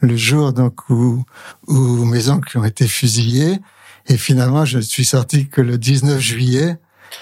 le 0.00 0.16
jour 0.16 0.52
donc 0.52 0.88
où, 0.88 1.24
où 1.68 2.04
mes 2.04 2.28
oncles 2.28 2.58
ont 2.58 2.64
été 2.64 2.86
fusillés. 2.86 3.58
Et 4.08 4.16
finalement, 4.16 4.64
je 4.64 4.78
suis 4.78 5.04
sorti 5.04 5.48
que 5.48 5.60
le 5.60 5.78
19 5.78 6.20
juillet. 6.20 6.78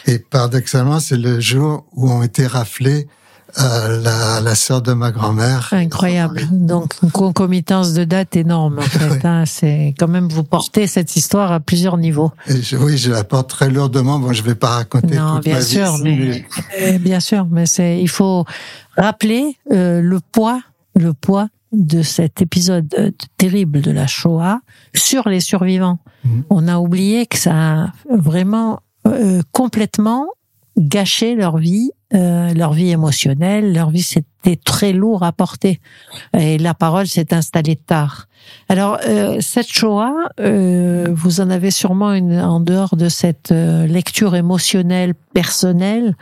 Et 0.07 0.19
paradoxalement, 0.19 1.01
c'est 1.01 1.17
le 1.17 1.41
jour 1.41 1.87
où 1.93 2.11
ont 2.11 2.23
été 2.23 2.47
raflés 2.47 3.07
euh, 3.61 4.03
la, 4.03 4.41
la 4.41 4.55
sœur 4.57 4.83
de 4.83 4.93
ma 4.95 5.13
grand-mère. 5.13 5.69
Incroyable. 5.71 6.43
Donc 6.51 6.95
une 7.05 7.13
concomitance 7.13 7.93
de 7.93 8.03
dates 8.03 8.35
énorme 8.35 8.81
en 8.81 8.83
fait. 8.83 9.25
Hein. 9.25 9.45
C'est 9.47 9.95
quand 9.97 10.09
même 10.09 10.29
vous 10.29 10.43
portez 10.43 10.89
cette 10.89 11.15
histoire 11.15 11.53
à 11.53 11.61
plusieurs 11.61 11.97
niveaux. 11.97 12.33
Oui, 12.81 12.99
je 12.99 13.13
la 13.13 13.23
porte 13.23 13.51
très 13.51 13.71
lourdement. 13.71 14.19
Bon, 14.19 14.33
je 14.33 14.43
vais 14.43 14.57
pas 14.57 14.71
raconter 14.71 15.17
non, 15.17 15.37
toute 15.37 15.45
bien 15.45 15.55
ma 15.55 15.61
sûr, 15.61 15.97
vie. 15.99 16.03
mais, 16.03 16.45
mais... 16.81 16.99
bien 16.99 17.21
sûr, 17.21 17.47
mais 17.49 17.67
c'est 17.67 18.01
il 18.01 18.09
faut 18.09 18.45
rappeler 18.97 19.57
euh, 19.71 20.01
le 20.01 20.19
poids, 20.19 20.61
le 20.97 21.13
poids 21.13 21.49
de 21.75 22.03
cet 22.03 22.43
épisode 22.43 23.15
terrible 23.37 23.81
de 23.81 23.91
la 23.91 24.07
Shoah 24.07 24.61
sur 24.95 25.29
les 25.29 25.41
survivants. 25.41 25.99
Mmh. 26.25 26.41
On 26.51 26.69
a 26.69 26.79
oublié 26.79 27.27
que 27.27 27.39
ça 27.39 27.53
a 27.55 27.93
vraiment 28.09 28.81
euh, 29.07 29.43
complètement 29.53 30.27
gâché 30.79 31.35
leur 31.35 31.59
vie, 31.59 31.91
euh, 32.15 32.53
leur 32.55 32.73
vie 32.73 32.91
émotionnelle, 32.91 33.73
leur 33.73 33.91
vie 33.91 34.03
c'était 34.03 34.57
très 34.57 34.93
lourd 34.93 35.23
à 35.23 35.33
porter 35.33 35.81
et 36.37 36.59
la 36.59 36.75
parole 36.75 37.07
s'est 37.07 37.33
installée 37.33 37.77
tard. 37.77 38.29
Alors 38.69 38.99
euh, 39.07 39.39
cette 39.41 39.69
Shoah, 39.69 40.15
euh, 40.41 41.09
vous 41.13 41.41
en 41.41 41.51
avez 41.51 41.71
sûrement 41.71 42.13
une 42.13 42.39
en 42.39 42.61
dehors 42.61 42.97
de 42.97 43.09
cette 43.09 43.53
euh, 43.53 43.87
lecture 43.87 44.35
émotionnelle 44.35 45.15
personnelle. 45.33 46.17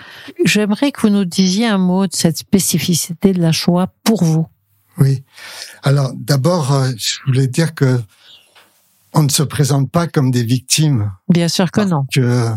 J'aimerais 0.45 0.93
que 0.93 1.01
vous 1.03 1.11
nous 1.11 1.25
disiez 1.25 1.67
un 1.67 1.79
mot 1.79 2.07
de 2.07 2.15
cette 2.15 2.39
spécificité 2.39 3.33
de 3.33 3.41
la 3.41 3.53
Shoah 3.53 3.89
pour 4.05 4.23
vous. 4.23 4.47
Oui. 4.99 5.23
Alors 5.83 6.13
d'abord, 6.15 6.73
euh, 6.73 6.91
je 6.97 7.17
voulais 7.27 7.47
dire 7.47 7.75
que 7.75 8.01
on 9.15 9.23
ne 9.23 9.29
se 9.29 9.43
présente 9.43 9.91
pas 9.91 10.07
comme 10.07 10.31
des 10.31 10.43
victimes. 10.43 11.13
Bien 11.29 11.49
sûr 11.49 11.71
que 11.71 11.83
non. 11.83 12.07
Que, 12.13 12.49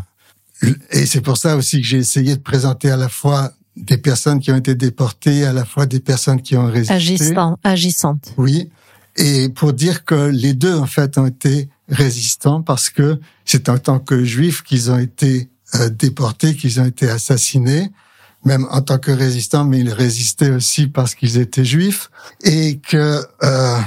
et 0.92 1.06
c'est 1.06 1.22
pour 1.22 1.38
ça 1.38 1.58
aussi 1.58 1.82
que 1.82 1.88
j'ai 1.88 1.98
essayé 1.98 2.36
de 2.36 2.42
présenter 2.42 2.90
à 2.90 2.98
la 2.98 3.10
fois 3.10 3.52
des 3.76 3.98
personnes 3.98 4.40
qui 4.40 4.52
ont 4.52 4.56
été 4.56 4.74
déportées, 4.74 5.46
à 5.46 5.52
la 5.52 5.66
fois 5.66 5.86
des 5.86 6.00
personnes 6.00 6.42
qui 6.42 6.56
ont 6.56 6.68
résisté. 6.68 6.94
Agissant, 6.94 7.60
agissantes. 7.64 8.34
Oui. 8.38 8.70
Et 9.18 9.50
pour 9.50 9.74
dire 9.74 10.06
que 10.06 10.30
les 10.30 10.54
deux, 10.54 10.76
en 10.76 10.86
fait, 10.86 11.18
ont 11.18 11.26
été 11.26 11.70
résistants 11.90 12.62
parce 12.62 12.90
que 12.90 13.20
c'est 13.44 13.70
en 13.70 13.78
tant 13.78 14.00
que 14.00 14.24
juifs 14.24 14.64
qu'ils 14.64 14.92
ont 14.92 14.98
été 14.98 15.50
euh, 15.76 15.90
déportés, 15.90 16.56
qu'ils 16.56 16.80
ont 16.80 16.86
été 16.86 17.10
assassinés 17.10 17.92
même 18.46 18.68
en 18.72 18.82
tant 18.82 18.98
que 19.00 19.12
résistants, 19.12 19.66
mais 19.66 19.80
ils 19.80 19.92
résistaient 19.92 20.52
aussi 20.52 20.88
parce 20.88 21.16
qu'ils 21.16 21.38
étaient 21.38 21.66
juifs, 21.66 22.10
et 22.44 22.78
que 22.78 23.22
euh, 23.44 23.78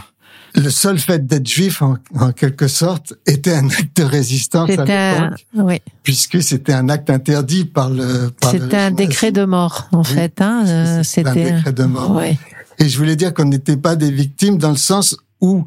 le 0.54 0.70
seul 0.70 0.98
fait 0.98 1.26
d'être 1.26 1.46
juif, 1.46 1.80
en, 1.80 1.96
en, 2.18 2.32
quelque 2.32 2.66
sorte, 2.66 3.14
était 3.26 3.54
un 3.54 3.68
acte 3.68 3.96
de 3.96 4.02
résistance 4.02 4.70
à 4.70 4.84
l'époque, 4.84 5.46
oui. 5.54 5.80
puisque 6.02 6.42
c'était 6.42 6.72
un 6.72 6.88
acte 6.88 7.08
interdit 7.08 7.64
par 7.64 7.88
le. 7.88 8.32
C'était 8.50 8.76
un 8.76 8.90
décret 8.90 9.30
de 9.30 9.44
mort, 9.44 9.88
en 9.92 10.02
oui, 10.02 10.06
fait. 10.06 10.40
Hein, 10.40 11.02
c'était 11.04 11.28
un 11.28 11.34
décret 11.34 11.72
de 11.72 11.84
mort. 11.84 12.16
Oui. 12.16 12.36
Et 12.80 12.88
je 12.88 12.98
voulais 12.98 13.16
dire 13.16 13.34
qu'on 13.34 13.44
n'était 13.44 13.76
pas 13.76 13.96
des 13.96 14.10
victimes 14.10 14.58
dans 14.58 14.70
le 14.70 14.76
sens 14.76 15.16
où 15.40 15.64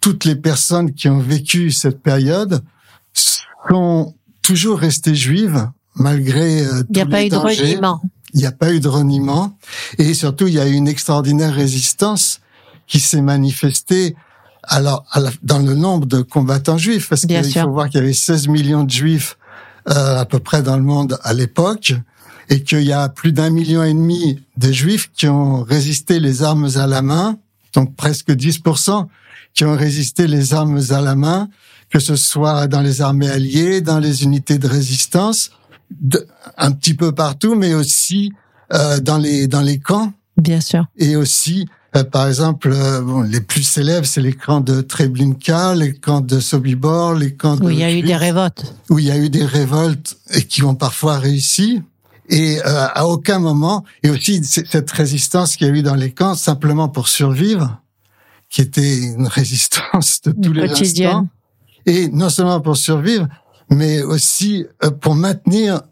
toutes 0.00 0.24
les 0.24 0.36
personnes 0.36 0.92
qui 0.92 1.08
ont 1.08 1.18
vécu 1.18 1.70
cette 1.70 2.02
période 2.02 2.62
sont 3.14 4.14
toujours 4.42 4.78
restées 4.78 5.14
juives 5.14 5.66
malgré 5.94 6.62
euh, 6.62 6.82
Il 6.90 6.96
n'y 6.96 7.02
a 7.02 7.06
pas 7.06 7.24
eu 7.24 7.28
de 7.28 7.36
reniement. 7.36 8.00
Il 8.34 8.40
n'y 8.40 8.46
a 8.46 8.52
pas 8.52 8.72
eu 8.72 8.80
de 8.80 8.88
reniement. 8.88 9.56
Et 9.98 10.12
surtout, 10.12 10.48
il 10.48 10.54
y 10.54 10.60
a 10.60 10.66
eu 10.66 10.72
une 10.72 10.88
extraordinaire 10.88 11.54
résistance 11.54 12.40
qui 12.86 13.00
s'est 13.00 13.22
manifestée 13.22 14.16
alors 14.66 15.04
à 15.10 15.20
la, 15.20 15.30
dans 15.42 15.58
le 15.58 15.74
nombre 15.74 16.06
de 16.06 16.20
combattants 16.22 16.78
juifs, 16.78 17.08
parce 17.08 17.26
qu'il 17.26 17.44
faut 17.44 17.70
voir 17.70 17.88
qu'il 17.88 18.00
y 18.00 18.02
avait 18.02 18.12
16 18.12 18.48
millions 18.48 18.84
de 18.84 18.90
juifs 18.90 19.36
euh, 19.90 20.18
à 20.18 20.24
peu 20.24 20.38
près 20.38 20.62
dans 20.62 20.76
le 20.76 20.82
monde 20.82 21.18
à 21.22 21.32
l'époque, 21.34 21.94
et 22.48 22.62
qu'il 22.62 22.82
y 22.82 22.92
a 22.92 23.08
plus 23.08 23.32
d'un 23.32 23.50
million 23.50 23.82
et 23.82 23.92
demi 23.92 24.40
de 24.56 24.72
juifs 24.72 25.10
qui 25.14 25.28
ont 25.28 25.62
résisté 25.62 26.20
les 26.20 26.42
armes 26.42 26.68
à 26.76 26.86
la 26.86 27.02
main, 27.02 27.38
donc 27.72 27.94
presque 27.94 28.30
10% 28.30 29.06
qui 29.54 29.64
ont 29.64 29.76
résisté 29.76 30.26
les 30.26 30.52
armes 30.52 30.80
à 30.90 31.00
la 31.00 31.14
main, 31.14 31.48
que 31.90 32.00
ce 32.00 32.16
soit 32.16 32.66
dans 32.66 32.80
les 32.80 33.02
armées 33.02 33.30
alliées, 33.30 33.80
dans 33.80 33.98
les 33.98 34.24
unités 34.24 34.58
de 34.58 34.66
résistance, 34.66 35.50
de, 35.90 36.26
un 36.56 36.72
petit 36.72 36.94
peu 36.94 37.12
partout, 37.12 37.54
mais 37.54 37.74
aussi 37.74 38.32
euh, 38.72 39.00
dans 39.00 39.18
les 39.18 39.46
dans 39.46 39.62
les 39.62 39.78
camps. 39.78 40.12
Bien 40.36 40.60
sûr. 40.60 40.86
Et 40.96 41.16
aussi, 41.16 41.66
euh, 41.96 42.02
par 42.02 42.26
exemple, 42.26 42.70
euh, 42.72 43.00
bon, 43.00 43.22
les 43.22 43.40
plus 43.40 43.62
célèbres, 43.62 44.06
c'est 44.06 44.20
les 44.20 44.32
camps 44.32 44.60
de 44.60 44.80
Treblinka, 44.80 45.74
les 45.74 45.94
camps 45.94 46.20
de 46.20 46.40
Sobibor, 46.40 47.14
les 47.14 47.34
camps 47.34 47.56
où 47.60 47.70
il 47.70 47.78
y 47.78 47.84
a 47.84 47.92
eu 47.92 48.02
des 48.02 48.16
révoltes. 48.16 48.74
Où 48.90 48.98
il 48.98 49.06
y 49.06 49.10
a 49.10 49.16
eu 49.16 49.30
des 49.30 49.44
révoltes 49.44 50.16
et 50.32 50.42
qui 50.42 50.64
ont 50.64 50.74
parfois 50.74 51.18
réussi. 51.18 51.82
Et 52.28 52.58
euh, 52.58 52.86
à 52.94 53.06
aucun 53.06 53.38
moment, 53.38 53.84
et 54.02 54.10
aussi 54.10 54.42
cette 54.44 54.90
résistance 54.90 55.56
qu'il 55.56 55.66
y 55.68 55.70
a 55.70 55.74
eu 55.74 55.82
dans 55.82 55.94
les 55.94 56.10
camps, 56.10 56.34
simplement 56.34 56.88
pour 56.88 57.08
survivre, 57.08 57.80
qui 58.50 58.60
était 58.60 58.98
une 58.98 59.26
résistance 59.28 60.20
de 60.22 60.32
tous 60.32 60.52
les 60.52 60.70
instants. 60.70 61.28
Et 61.86 62.08
non 62.08 62.30
seulement 62.30 62.60
pour 62.60 62.76
survivre, 62.76 63.28
mais 63.74 64.02
aussi 64.02 64.66
euh, 64.82 64.90
pour 64.90 65.14
maintenir 65.14 65.82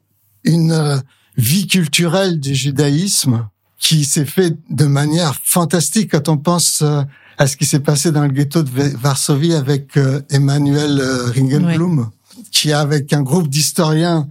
une 0.45 0.73
euh, 0.73 0.97
vie 1.37 1.67
culturelle 1.67 2.41
du 2.41 2.55
judaïsme 2.55 3.49
qui 3.79 4.05
s'est 4.05 4.25
fait 4.25 4.57
de 4.71 4.87
manière 4.87 5.35
fantastique 5.43 6.13
quand 6.13 6.29
on 6.29 6.39
pense 6.39 6.83
euh, 6.83 7.03
à 7.39 7.47
ce 7.47 7.57
qui 7.57 7.65
s'est 7.65 7.81
passé 7.81 8.13
dans 8.13 8.23
le 8.23 8.33
ghetto 8.33 8.63
de 8.63 8.71
Varsovie 8.71 9.55
avec 9.55 9.99
Emmanuel 10.31 11.03
Ringelblum, 11.35 11.99
oui. 11.99 12.45
qui 12.53 12.73
a 12.73 12.81
avec 12.81 13.13
un 13.13 13.23
groupe 13.23 13.49
d'historiens 13.49 14.29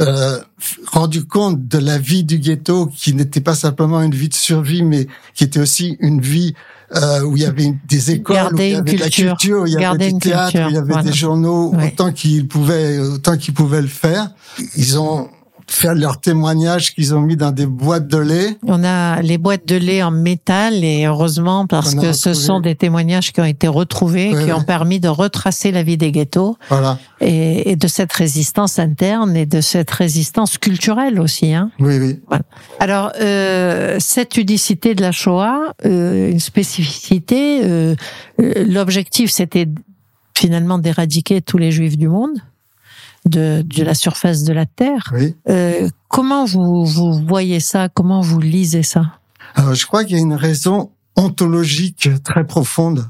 euh, 0.00 0.38
rendu 0.86 1.26
compte 1.26 1.68
de 1.68 1.76
la 1.76 1.98
vie 1.98 2.24
du 2.24 2.38
ghetto 2.38 2.86
qui 2.86 3.12
n'était 3.12 3.42
pas 3.42 3.54
simplement 3.54 4.00
une 4.00 4.14
vie 4.14 4.30
de 4.30 4.34
survie, 4.34 4.82
mais 4.82 5.06
qui 5.34 5.44
était 5.44 5.60
aussi 5.60 5.96
une 6.00 6.22
vie 6.22 6.54
euh, 6.96 7.22
où 7.22 7.36
il 7.36 7.42
y 7.42 7.46
avait 7.46 7.72
des 7.88 8.10
écoles, 8.12 8.36
Garder 8.36 8.56
où 8.56 8.66
il 8.66 8.70
y 8.72 8.74
avait 8.76 8.92
de 8.94 8.98
la 8.98 9.08
culture, 9.10 9.60
où 9.62 9.66
il 9.66 9.72
y 9.72 9.76
Garder 9.76 10.04
avait 10.06 10.12
du 10.14 10.18
théâtre, 10.18 10.50
culture. 10.52 10.66
où 10.66 10.70
il 10.70 10.74
y 10.74 10.78
avait 10.78 10.92
Voilà. 10.92 11.02
des 11.10 11.12
journaux, 11.12 11.72
Oui. 11.74 11.84
autant 11.86 12.12
qu'ils 12.12 12.48
pouvaient, 12.48 12.98
autant 12.98 13.36
qu'ils 13.36 13.54
pouvaient 13.54 13.82
le 13.82 13.88
faire. 13.88 14.30
Ils 14.76 14.98
ont 14.98 15.28
fait 15.72 15.94
leurs 15.94 16.20
témoignages 16.20 16.94
qu'ils 16.94 17.14
ont 17.14 17.20
mis 17.20 17.36
dans 17.36 17.52
des 17.52 17.66
boîtes 17.66 18.08
de 18.08 18.18
lait. 18.18 18.56
On 18.66 18.82
a 18.84 19.22
les 19.22 19.38
boîtes 19.38 19.66
de 19.66 19.76
lait 19.76 20.02
en 20.02 20.10
métal 20.10 20.84
et 20.84 21.04
heureusement 21.06 21.66
parce 21.66 21.94
que 21.94 22.12
ce 22.12 22.34
sont 22.34 22.60
des 22.60 22.74
témoignages 22.74 23.32
qui 23.32 23.40
ont 23.40 23.44
été 23.44 23.68
retrouvés, 23.68 24.32
qui 24.44 24.52
ont 24.52 24.62
permis 24.62 25.00
de 25.00 25.08
retracer 25.08 25.70
la 25.70 25.82
vie 25.82 25.96
des 25.96 26.10
ghettos 26.12 26.56
Voilà. 26.68 26.98
et, 27.20 27.70
et 27.70 27.76
de 27.76 27.86
cette 27.86 28.12
résistance 28.12 28.78
interne 28.78 29.36
et 29.36 29.46
de 29.46 29.60
cette 29.60 29.90
résistance 29.90 30.58
culturelle 30.58 31.20
aussi. 31.20 31.54
Hein. 31.54 31.70
Oui, 31.78 31.98
oui. 31.98 32.18
Alors, 32.80 33.12
euh, 33.20 33.96
cette 34.00 34.36
udicité 34.36 34.94
de 34.94 35.02
la 35.02 35.12
Shoah, 35.12 35.74
euh, 35.86 36.30
une 36.30 36.40
spécificité, 36.40 37.60
euh, 37.64 37.94
euh, 38.40 38.64
l'objectif 38.66 39.30
c'était 39.30 39.66
finalement 40.36 40.78
d'éradiquer 40.78 41.42
tous 41.42 41.58
les 41.58 41.70
juifs 41.70 41.96
du 41.98 42.08
monde. 42.08 42.38
De, 43.26 43.62
de 43.62 43.82
la 43.82 43.94
surface 43.94 44.44
de 44.44 44.52
la 44.52 44.66
Terre. 44.66 45.12
Oui. 45.12 45.34
Euh, 45.48 45.88
comment 46.08 46.44
vous, 46.44 46.84
vous 46.84 47.26
voyez 47.26 47.60
ça? 47.60 47.88
Comment 47.88 48.20
vous 48.20 48.40
lisez 48.40 48.82
ça? 48.82 49.18
Alors, 49.54 49.74
je 49.74 49.86
crois 49.86 50.04
qu'il 50.04 50.16
y 50.16 50.20
a 50.20 50.22
une 50.22 50.34
raison 50.34 50.90
ontologique 51.16 52.08
très 52.24 52.46
profonde 52.46 53.08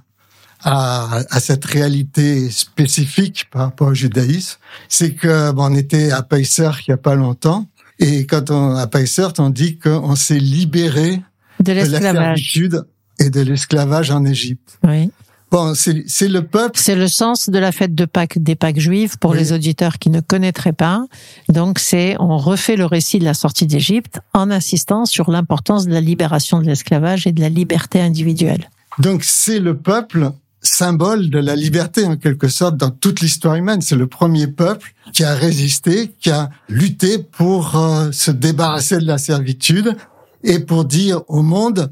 à, 0.62 1.20
à, 1.30 1.40
cette 1.40 1.64
réalité 1.64 2.50
spécifique 2.50 3.46
par 3.50 3.62
rapport 3.62 3.88
au 3.88 3.94
judaïsme. 3.94 4.58
C'est 4.88 5.14
que 5.14 5.52
bon, 5.52 5.72
on 5.72 5.74
était 5.74 6.10
à 6.10 6.22
Paysert 6.22 6.80
il 6.86 6.90
y 6.90 6.94
a 6.94 6.96
pas 6.96 7.14
longtemps, 7.14 7.66
et 7.98 8.26
quand 8.26 8.50
on 8.50 8.74
à 8.76 8.86
Paysert, 8.86 9.32
on 9.38 9.50
dit 9.50 9.78
qu'on 9.78 10.16
s'est 10.16 10.38
libéré 10.38 11.22
de 11.60 11.64
de 11.64 11.72
la 11.72 12.00
servitude 12.00 12.84
et 13.18 13.30
de 13.30 13.40
l'esclavage 13.42 14.10
en 14.10 14.24
Égypte. 14.24 14.78
Oui. 14.82 15.10
Bon, 15.50 15.74
c'est 15.74 16.28
le 16.28 16.42
peuple. 16.42 16.78
C'est 16.80 16.94
le 16.94 17.08
sens 17.08 17.48
de 17.48 17.58
la 17.58 17.72
fête 17.72 17.94
de 17.94 18.04
Pâques 18.04 18.38
des 18.38 18.54
Pâques 18.54 18.78
juives 18.78 19.18
pour 19.18 19.32
Oui. 19.32 19.38
les 19.38 19.52
auditeurs 19.52 19.98
qui 19.98 20.08
ne 20.10 20.20
connaîtraient 20.20 20.72
pas. 20.72 21.04
Donc 21.48 21.78
c'est 21.80 22.14
on 22.20 22.36
refait 22.38 22.76
le 22.76 22.84
récit 22.86 23.18
de 23.18 23.24
la 23.24 23.34
sortie 23.34 23.66
d'Égypte 23.66 24.20
en 24.32 24.50
insistant 24.50 25.06
sur 25.06 25.30
l'importance 25.30 25.86
de 25.86 25.92
la 25.92 26.00
libération 26.00 26.60
de 26.60 26.66
l'esclavage 26.66 27.26
et 27.26 27.32
de 27.32 27.40
la 27.40 27.48
liberté 27.48 28.00
individuelle. 28.00 28.70
Donc 29.00 29.24
c'est 29.24 29.58
le 29.58 29.76
peuple 29.76 30.30
symbole 30.62 31.30
de 31.30 31.38
la 31.38 31.56
liberté 31.56 32.04
en 32.04 32.16
quelque 32.16 32.48
sorte 32.48 32.76
dans 32.76 32.90
toute 32.90 33.20
l'histoire 33.20 33.54
humaine. 33.56 33.80
C'est 33.80 33.96
le 33.96 34.06
premier 34.06 34.46
peuple 34.46 34.94
qui 35.12 35.24
a 35.24 35.34
résisté, 35.34 36.12
qui 36.20 36.30
a 36.30 36.50
lutté 36.68 37.18
pour 37.18 37.76
euh, 37.76 38.12
se 38.12 38.30
débarrasser 38.30 38.98
de 38.98 39.06
la 39.06 39.18
servitude 39.18 39.96
et 40.44 40.58
pour 40.60 40.84
dire 40.84 41.22
au 41.28 41.42
monde, 41.42 41.90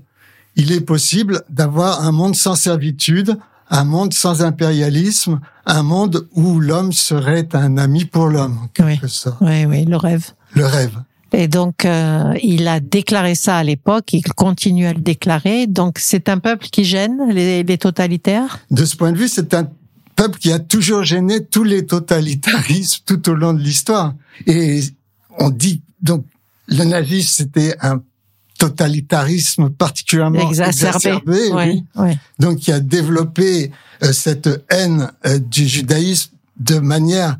il 0.58 0.72
est 0.72 0.82
possible 0.82 1.42
d'avoir 1.48 2.04
un 2.04 2.12
monde 2.12 2.36
sans 2.36 2.54
servitude, 2.54 3.38
un 3.70 3.84
monde 3.84 4.12
sans 4.12 4.42
impérialisme, 4.42 5.40
un 5.64 5.82
monde 5.82 6.28
où 6.34 6.60
l'homme 6.60 6.92
serait 6.92 7.48
un 7.54 7.78
ami 7.78 8.04
pour 8.04 8.26
l'homme, 8.26 8.58
en 8.64 8.68
quelque 8.68 9.06
sorte. 9.06 9.38
Oui, 9.40 9.64
oui, 9.64 9.86
le 9.86 9.96
rêve. 9.96 10.32
Le 10.54 10.66
rêve. 10.66 10.92
Et 11.32 11.48
donc, 11.48 11.84
euh, 11.84 12.34
il 12.42 12.68
a 12.68 12.80
déclaré 12.80 13.34
ça 13.34 13.58
à 13.58 13.64
l'époque, 13.64 14.12
il 14.12 14.22
continue 14.22 14.86
à 14.86 14.92
le 14.92 15.00
déclarer. 15.00 15.66
Donc, 15.66 15.98
c'est 15.98 16.28
un 16.28 16.38
peuple 16.38 16.66
qui 16.68 16.84
gêne 16.84 17.30
les, 17.30 17.62
les 17.62 17.78
totalitaires? 17.78 18.60
De 18.70 18.84
ce 18.84 18.96
point 18.96 19.12
de 19.12 19.18
vue, 19.18 19.28
c'est 19.28 19.54
un 19.54 19.68
peuple 20.18 20.38
qui 20.38 20.50
a 20.50 20.58
toujours 20.58 21.04
gêné 21.04 21.44
tous 21.44 21.62
les 21.62 21.86
totalitarismes 21.86 23.02
tout 23.06 23.28
au 23.28 23.34
long 23.34 23.52
de 23.54 23.60
l'histoire. 23.60 24.14
Et 24.46 24.80
on 25.38 25.50
dit 25.50 25.82
donc 26.02 26.24
le 26.66 26.84
nazisme 26.84 27.30
c'était 27.30 27.76
un 27.80 28.02
totalitarisme 28.58 29.70
particulièrement 29.70 30.48
Exacerbé. 30.50 31.10
exacerbé, 31.10 31.84
oui. 31.96 32.18
donc 32.38 32.58
qui 32.58 32.72
a 32.72 32.80
développé 32.80 33.70
euh, 34.02 34.12
cette 34.12 34.64
haine 34.70 35.10
euh, 35.26 35.38
du 35.38 35.66
judaïsme 35.66 36.32
de 36.58 36.78
manière 36.78 37.38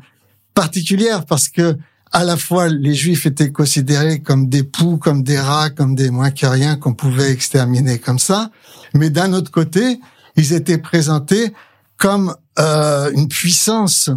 particulière 0.53 1.25
parce 1.25 1.49
que 1.49 1.77
à 2.11 2.23
la 2.23 2.37
fois 2.37 2.69
les 2.69 2.95
juifs 2.95 3.25
étaient 3.25 3.51
considérés 3.51 4.21
comme 4.21 4.49
des 4.49 4.63
poux, 4.63 4.97
comme 4.97 5.21
des 5.21 5.39
rats, 5.39 5.69
comme 5.69 5.93
des 5.93 6.09
moins 6.09 6.31
que 6.31 6.45
rien 6.45 6.75
qu'on 6.77 6.93
pouvait 6.93 7.31
exterminer 7.31 7.99
comme 7.99 8.17
ça, 8.19 8.49
mais 8.93 9.09
d'un 9.09 9.33
autre 9.33 9.51
côté, 9.51 9.99
ils 10.35 10.53
étaient 10.53 10.79
présentés 10.79 11.53
comme 11.97 12.35
euh, 12.57 13.11
une 13.13 13.27
puissance 13.27 14.09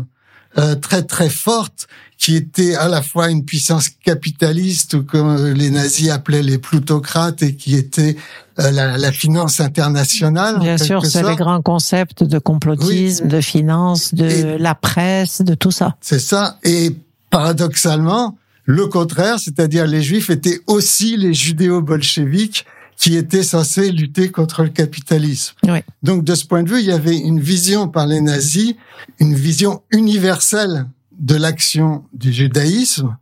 euh, 0.57 0.75
très 0.77 1.03
très 1.03 1.29
forte 1.29 1.89
qui 2.23 2.37
était 2.37 2.77
à 2.77 2.87
la 2.87 3.03
fois 3.03 3.31
une 3.31 3.45
puissance 3.45 3.89
capitaliste 3.89 4.95
ou 4.95 5.03
comme 5.03 5.45
les 5.55 5.71
nazis 5.71 6.09
appelaient 6.09 6.45
les 6.45 6.59
plutocrates 6.59 7.43
et 7.43 7.57
qui 7.57 7.75
était 7.75 8.15
euh, 8.61 8.71
la, 8.71 8.97
la 8.97 9.11
finance 9.11 9.59
internationale. 9.59 10.55
en 10.55 10.61
Bien 10.61 10.79
sûr, 10.79 11.05
c'est 11.05 11.25
les 11.25 11.35
grands 11.35 11.61
concepts 11.63 12.23
de 12.23 12.39
complotisme, 12.39 13.27
de 13.27 13.41
finance, 13.41 14.15
de 14.15 14.25
Et- 14.27 14.59
la 14.59 14.77
presse, 14.77 15.43
de 15.43 15.55
tout 15.55 15.73
ça. 15.73 15.97
C'est 16.01 16.21
ça. 16.21 16.59
Et 16.63 16.95
paradoxalement, 17.31 18.39
le 18.67 18.87
contraire, 18.87 19.41
c'est-à-dire 19.41 19.89
les 19.89 20.01
juifs 20.03 20.31
étaient 20.31 20.61
aussi 20.69 21.17
les 21.17 21.35
judéo-bolcheviques 21.35 22.67
qui 22.97 23.17
étaient 23.17 23.43
censés 23.43 23.91
lutter 23.91 24.31
contre 24.31 24.63
le 24.63 24.69
capitalisme. 24.69 25.55
Oui. 25.65 25.81
Donc 26.05 26.23
de 26.23 26.37
ce 26.37 26.45
point 26.47 26.63
de 26.63 26.71
vue, 26.71 26.79
il 26.79 26.87
y 26.87 26.93
avait 26.93 27.19
une 27.19 27.41
vision 27.41 27.89
par 27.89 28.07
les 28.07 28.21
nazis, 28.21 28.75
une 29.19 29.35
vision 29.35 29.83
universelle 29.91 30.87
de 31.23 31.37
l'action 31.37 32.05
du 32.13 32.33
judaïsme. 32.33 33.17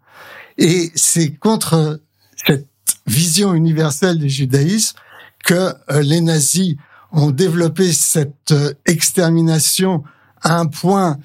Et 0.59 0.91
c'est 0.95 1.37
contre 1.37 2.01
cette 2.45 2.67
vision 3.07 3.55
universelle 3.55 4.19
du 4.19 4.29
judaïsme 4.29 4.97
que 5.45 5.75
euh, 5.91 6.03
les 6.03 6.21
nazis 6.21 6.77
ont 7.13 7.31
développé 7.31 7.93
cette 7.93 8.53
euh, 8.53 8.73
extermination 8.87 10.03
à 10.43 10.59
un 10.59 10.67
point 10.67 11.19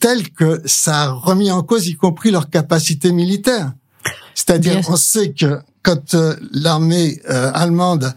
tel 0.00 0.30
que 0.30 0.60
ça 0.64 1.02
a 1.02 1.10
remis 1.12 1.50
en 1.50 1.62
cause 1.62 1.86
y 1.88 1.94
compris 1.94 2.30
leur 2.30 2.50
capacité 2.50 3.12
militaire. 3.12 3.72
C'est-à-dire, 4.34 4.80
on 4.88 4.96
sait 4.96 5.32
que 5.32 5.60
quand 5.82 6.14
euh, 6.14 6.36
l'armée 6.52 7.20
allemande 7.26 8.14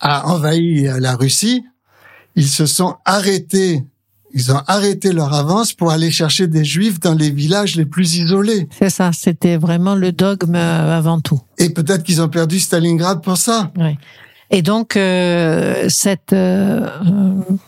a 0.00 0.28
envahi 0.28 0.88
la 1.00 1.16
Russie, 1.16 1.64
ils 2.34 2.48
se 2.48 2.66
sont 2.66 2.96
arrêtés, 3.04 3.84
ils 4.38 4.52
ont 4.52 4.62
arrêté 4.68 5.12
leur 5.12 5.34
avance 5.34 5.72
pour 5.72 5.90
aller 5.90 6.12
chercher 6.12 6.46
des 6.46 6.64
juifs 6.64 7.00
dans 7.00 7.14
les 7.14 7.30
villages 7.30 7.74
les 7.74 7.84
plus 7.84 8.16
isolés. 8.16 8.68
C'est 8.78 8.90
ça, 8.90 9.10
c'était 9.12 9.56
vraiment 9.56 9.96
le 9.96 10.12
dogme 10.12 10.54
euh, 10.54 10.96
avant 10.96 11.20
tout. 11.20 11.40
Et 11.58 11.70
peut-être 11.70 12.04
qu'ils 12.04 12.22
ont 12.22 12.28
perdu 12.28 12.60
Stalingrad 12.60 13.20
pour 13.20 13.36
ça. 13.36 13.72
Oui. 13.76 13.98
Et 14.50 14.62
donc 14.62 14.96
euh, 14.96 15.86
cette 15.90 16.32
euh, 16.32 16.88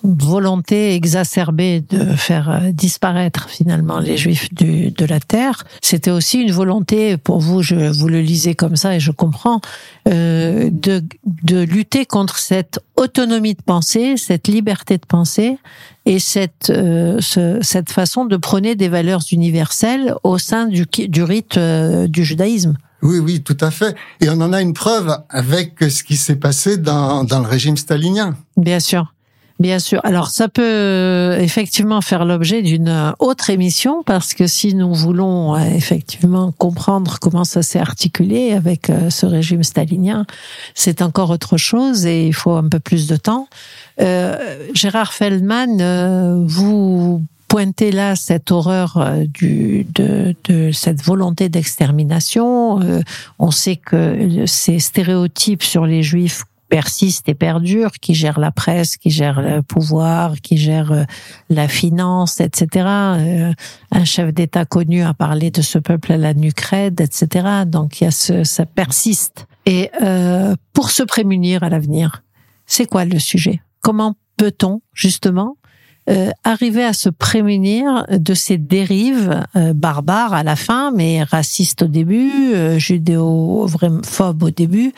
volonté 0.02 0.94
exacerbée 0.94 1.82
de 1.90 2.04
faire 2.16 2.48
euh, 2.50 2.72
disparaître 2.72 3.50
finalement 3.50 3.98
les 3.98 4.16
Juifs 4.16 4.52
du, 4.54 4.90
de 4.90 5.04
la 5.04 5.20
terre, 5.20 5.64
c'était 5.82 6.10
aussi 6.10 6.38
une 6.40 6.52
volonté 6.52 7.18
pour 7.18 7.38
vous, 7.40 7.62
je 7.62 7.74
vous 7.74 8.08
le 8.08 8.20
lisez 8.22 8.54
comme 8.54 8.76
ça 8.76 8.94
et 8.96 9.00
je 9.00 9.10
comprends, 9.10 9.60
euh, 10.08 10.70
de, 10.72 11.02
de 11.42 11.60
lutter 11.60 12.06
contre 12.06 12.38
cette 12.38 12.80
autonomie 12.96 13.54
de 13.54 13.62
pensée, 13.62 14.16
cette 14.16 14.48
liberté 14.48 14.96
de 14.96 15.06
penser 15.06 15.58
et 16.06 16.18
cette 16.18 16.70
euh, 16.70 17.18
ce- 17.20 17.58
cette 17.60 17.90
façon 17.90 18.24
de 18.24 18.38
prôner 18.38 18.74
des 18.74 18.88
valeurs 18.88 19.20
universelles 19.32 20.14
au 20.24 20.38
sein 20.38 20.66
du, 20.66 20.86
du 21.08 21.22
rite 21.22 21.58
euh, 21.58 22.06
du 22.08 22.24
judaïsme. 22.24 22.74
Oui, 23.02 23.18
oui, 23.18 23.42
tout 23.42 23.56
à 23.60 23.70
fait. 23.70 23.96
Et 24.20 24.28
on 24.28 24.40
en 24.40 24.52
a 24.52 24.60
une 24.60 24.74
preuve 24.74 25.16
avec 25.28 25.78
ce 25.80 26.02
qui 26.02 26.16
s'est 26.16 26.36
passé 26.36 26.76
dans, 26.76 27.24
dans 27.24 27.40
le 27.40 27.46
régime 27.46 27.76
stalinien. 27.76 28.36
Bien 28.56 28.80
sûr. 28.80 29.12
Bien 29.60 29.78
sûr. 29.78 30.00
Alors 30.04 30.30
ça 30.30 30.48
peut 30.48 30.62
euh, 30.62 31.38
effectivement 31.38 32.00
faire 32.00 32.24
l'objet 32.24 32.62
d'une 32.62 32.88
euh, 32.88 33.12
autre 33.18 33.50
émission 33.50 34.02
parce 34.02 34.32
que 34.32 34.46
si 34.46 34.74
nous 34.74 34.94
voulons 34.94 35.54
euh, 35.54 35.58
effectivement 35.58 36.50
comprendre 36.50 37.18
comment 37.20 37.44
ça 37.44 37.60
s'est 37.60 37.78
articulé 37.78 38.52
avec 38.52 38.90
ce 39.10 39.26
régime 39.26 39.62
stalinien, 39.62 40.24
c'est 40.74 41.02
encore 41.02 41.28
autre 41.28 41.58
chose 41.58 42.06
et 42.06 42.26
il 42.26 42.32
faut 42.32 42.52
un 42.52 42.68
peu 42.68 42.80
plus 42.80 43.06
de 43.06 43.16
temps. 43.16 43.48
Gérard 44.72 45.12
Feldman, 45.12 46.46
vous 46.46 47.22
pointez 47.50 47.90
là 47.90 48.16
cette 48.16 48.52
horreur 48.52 48.96
euh, 48.96 49.24
du, 49.26 49.84
de, 49.94 50.34
de 50.44 50.70
cette 50.72 51.02
volonté 51.02 51.48
d'extermination. 51.48 52.80
Euh, 52.80 53.02
on 53.38 53.50
sait 53.50 53.76
que 53.76 54.46
ces 54.46 54.78
stéréotypes 54.78 55.64
sur 55.64 55.84
les 55.84 56.02
juifs 56.02 56.44
persistent 56.70 57.28
et 57.28 57.34
perdurent, 57.34 57.98
qui 58.00 58.14
gèrent 58.14 58.38
la 58.38 58.52
presse, 58.52 58.96
qui 58.96 59.10
gèrent 59.10 59.42
le 59.42 59.60
pouvoir, 59.60 60.40
qui 60.40 60.56
gèrent 60.56 60.92
euh, 60.92 61.04
la 61.50 61.68
finance, 61.68 62.40
etc. 62.40 62.86
Euh, 62.86 63.52
un 63.90 64.04
chef 64.04 64.32
d'État 64.32 64.64
connu 64.64 65.02
a 65.02 65.12
parlé 65.12 65.50
de 65.50 65.60
ce 65.60 65.78
peuple 65.78 66.12
à 66.12 66.16
la 66.16 66.32
nuque 66.32 66.60
raide, 66.60 67.00
etc. 67.00 67.64
Donc 67.66 68.00
il 68.00 68.04
y 68.04 68.06
a 68.06 68.12
ce, 68.12 68.44
ça 68.44 68.64
persiste. 68.64 69.46
Et 69.66 69.90
euh, 70.00 70.54
pour 70.72 70.90
se 70.90 71.02
prémunir 71.02 71.64
à 71.64 71.68
l'avenir, 71.68 72.22
c'est 72.64 72.86
quoi 72.86 73.04
le 73.04 73.18
sujet? 73.18 73.60
Comment 73.82 74.14
peut-on 74.36 74.80
justement 74.94 75.56
euh, 76.10 76.30
arriver 76.44 76.84
à 76.84 76.92
se 76.92 77.08
prémunir 77.08 78.04
de 78.10 78.34
ces 78.34 78.58
dérives 78.58 79.44
euh, 79.56 79.72
barbares 79.72 80.34
à 80.34 80.42
la 80.42 80.56
fin, 80.56 80.90
mais 80.90 81.22
racistes 81.22 81.82
au 81.82 81.86
début, 81.86 82.52
euh, 82.54 82.78
judéo-phobes 82.78 84.42
au 84.42 84.50
début. 84.50 84.92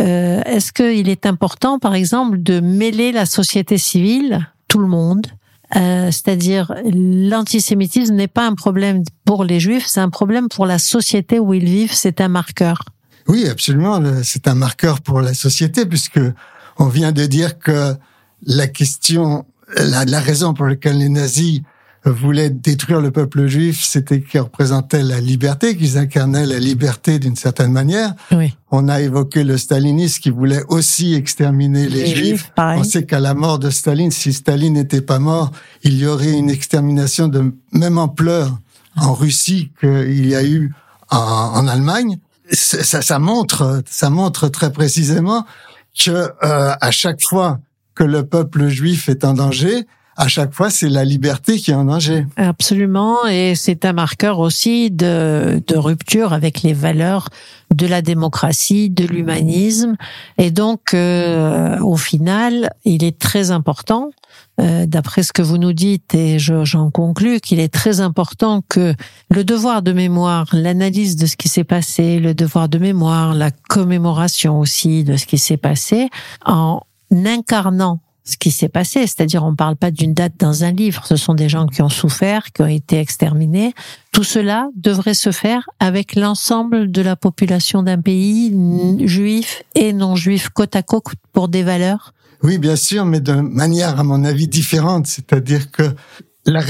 Euh, 0.00 0.42
Est-ce 0.44 0.72
qu'il 0.72 1.08
est 1.08 1.26
important, 1.26 1.78
par 1.78 1.94
exemple, 1.94 2.42
de 2.42 2.60
mêler 2.60 3.12
la 3.12 3.26
société 3.26 3.76
civile, 3.76 4.48
tout 4.68 4.78
le 4.78 4.88
monde, 4.88 5.26
euh, 5.74 6.10
c'est-à-dire 6.10 6.72
l'antisémitisme 6.84 8.14
n'est 8.14 8.28
pas 8.28 8.46
un 8.46 8.54
problème 8.54 9.02
pour 9.24 9.44
les 9.44 9.60
juifs, 9.60 9.86
c'est 9.86 10.00
un 10.00 10.10
problème 10.10 10.48
pour 10.48 10.64
la 10.64 10.78
société 10.78 11.38
où 11.38 11.54
ils 11.54 11.64
vivent, 11.64 11.92
c'est 11.92 12.20
un 12.20 12.28
marqueur. 12.28 12.82
Oui, 13.28 13.48
absolument. 13.48 14.00
C'est 14.22 14.46
un 14.46 14.54
marqueur 14.54 15.00
pour 15.00 15.20
la 15.20 15.34
société 15.34 15.84
puisque 15.84 16.20
on 16.78 16.86
vient 16.86 17.10
de 17.10 17.26
dire 17.26 17.58
que 17.58 17.94
la 18.44 18.68
question, 18.68 19.44
la, 19.76 20.04
la 20.04 20.20
raison 20.20 20.54
pour 20.54 20.66
laquelle 20.66 20.98
les 20.98 21.08
nazis 21.08 21.62
voulaient 22.10 22.50
détruire 22.50 23.00
le 23.00 23.10
peuple 23.10 23.46
juif, 23.46 23.84
c'était 23.84 24.20
qu'ils 24.20 24.40
représentaient 24.40 25.02
la 25.02 25.20
liberté, 25.20 25.76
qu'ils 25.76 25.98
incarnaient 25.98 26.46
la 26.46 26.58
liberté 26.58 27.18
d'une 27.18 27.36
certaine 27.36 27.72
manière. 27.72 28.14
Oui. 28.30 28.56
On 28.70 28.88
a 28.88 29.00
évoqué 29.00 29.42
le 29.42 29.58
stalinisme 29.58 30.20
qui 30.20 30.30
voulait 30.30 30.62
aussi 30.68 31.14
exterminer 31.14 31.88
les, 31.88 32.04
Les 32.04 32.14
juifs. 32.14 32.52
On 32.56 32.84
sait 32.84 33.04
qu'à 33.04 33.20
la 33.20 33.34
mort 33.34 33.58
de 33.58 33.70
Staline, 33.70 34.10
si 34.10 34.32
Staline 34.32 34.74
n'était 34.74 35.00
pas 35.00 35.18
mort, 35.18 35.50
il 35.82 35.98
y 35.98 36.06
aurait 36.06 36.32
une 36.32 36.50
extermination 36.50 37.28
de 37.28 37.52
même 37.72 37.98
ampleur 37.98 38.56
en 38.96 39.12
Russie 39.12 39.72
qu'il 39.80 40.26
y 40.26 40.34
a 40.34 40.44
eu 40.44 40.72
en, 41.10 41.18
en 41.18 41.68
Allemagne, 41.68 42.18
ça, 42.52 43.02
ça, 43.02 43.18
montre, 43.18 43.82
ça 43.88 44.10
montre 44.10 44.48
très 44.48 44.72
précisément 44.72 45.44
que 45.98 46.10
euh, 46.10 46.30
à 46.80 46.90
chaque 46.90 47.20
fois 47.22 47.58
que 47.96 48.04
le 48.04 48.24
peuple 48.24 48.68
juif 48.68 49.08
est 49.08 49.24
en 49.24 49.34
danger, 49.34 49.86
à 50.18 50.28
chaque 50.28 50.54
fois, 50.54 50.70
c'est 50.70 50.88
la 50.88 51.04
liberté 51.04 51.58
qui 51.58 51.70
est 51.70 51.74
en 51.74 51.84
danger. 51.84 52.26
Absolument, 52.36 53.26
et 53.26 53.54
c'est 53.54 53.84
un 53.84 53.92
marqueur 53.92 54.38
aussi 54.38 54.90
de, 54.90 55.62
de 55.66 55.76
rupture 55.76 56.32
avec 56.32 56.62
les 56.62 56.72
valeurs 56.72 57.28
de 57.74 57.86
la 57.86 58.00
démocratie, 58.00 58.88
de 58.88 59.04
l'humanisme, 59.04 59.96
et 60.38 60.50
donc 60.50 60.94
euh, 60.94 61.78
au 61.80 61.96
final, 61.96 62.70
il 62.84 63.04
est 63.04 63.18
très 63.18 63.50
important, 63.50 64.10
euh, 64.58 64.86
d'après 64.86 65.22
ce 65.22 65.34
que 65.34 65.42
vous 65.42 65.58
nous 65.58 65.74
dites, 65.74 66.14
et 66.14 66.38
j'en 66.38 66.90
conclus, 66.90 67.40
qu'il 67.40 67.60
est 67.60 67.72
très 67.72 68.00
important 68.00 68.62
que 68.66 68.94
le 69.30 69.44
devoir 69.44 69.82
de 69.82 69.92
mémoire, 69.92 70.46
l'analyse 70.52 71.16
de 71.16 71.26
ce 71.26 71.36
qui 71.36 71.48
s'est 71.48 71.64
passé, 71.64 72.20
le 72.20 72.32
devoir 72.32 72.70
de 72.70 72.78
mémoire, 72.78 73.34
la 73.34 73.50
commémoration 73.50 74.60
aussi 74.60 75.04
de 75.04 75.16
ce 75.18 75.26
qui 75.26 75.36
s'est 75.36 75.58
passé, 75.58 76.08
en 76.46 76.80
incarnant 77.24 78.00
ce 78.26 78.36
qui 78.36 78.50
s'est 78.50 78.68
passé, 78.68 79.06
c'est-à-dire 79.06 79.44
on 79.44 79.52
ne 79.52 79.56
parle 79.56 79.76
pas 79.76 79.92
d'une 79.92 80.12
date 80.12 80.32
dans 80.38 80.64
un 80.64 80.72
livre, 80.72 81.06
ce 81.06 81.14
sont 81.14 81.34
des 81.34 81.48
gens 81.48 81.66
qui 81.66 81.80
ont 81.80 81.88
souffert, 81.88 82.50
qui 82.52 82.60
ont 82.62 82.66
été 82.66 82.98
exterminés. 82.98 83.72
Tout 84.10 84.24
cela 84.24 84.68
devrait 84.74 85.14
se 85.14 85.30
faire 85.30 85.62
avec 85.78 86.16
l'ensemble 86.16 86.90
de 86.90 87.02
la 87.02 87.14
population 87.14 87.84
d'un 87.84 88.00
pays, 88.00 88.52
juif 89.06 89.62
et 89.76 89.92
non 89.92 90.16
juif, 90.16 90.48
côte 90.48 90.74
à 90.74 90.82
côte 90.82 91.04
pour 91.32 91.48
des 91.48 91.62
valeurs. 91.62 92.14
Oui, 92.42 92.58
bien 92.58 92.76
sûr, 92.76 93.06
mais 93.06 93.20
de 93.20 93.32
manière, 93.32 93.98
à 93.98 94.02
mon 94.02 94.24
avis, 94.24 94.48
différente. 94.48 95.06
C'est-à-dire 95.06 95.70
que 95.70 95.94
la, 96.44 96.62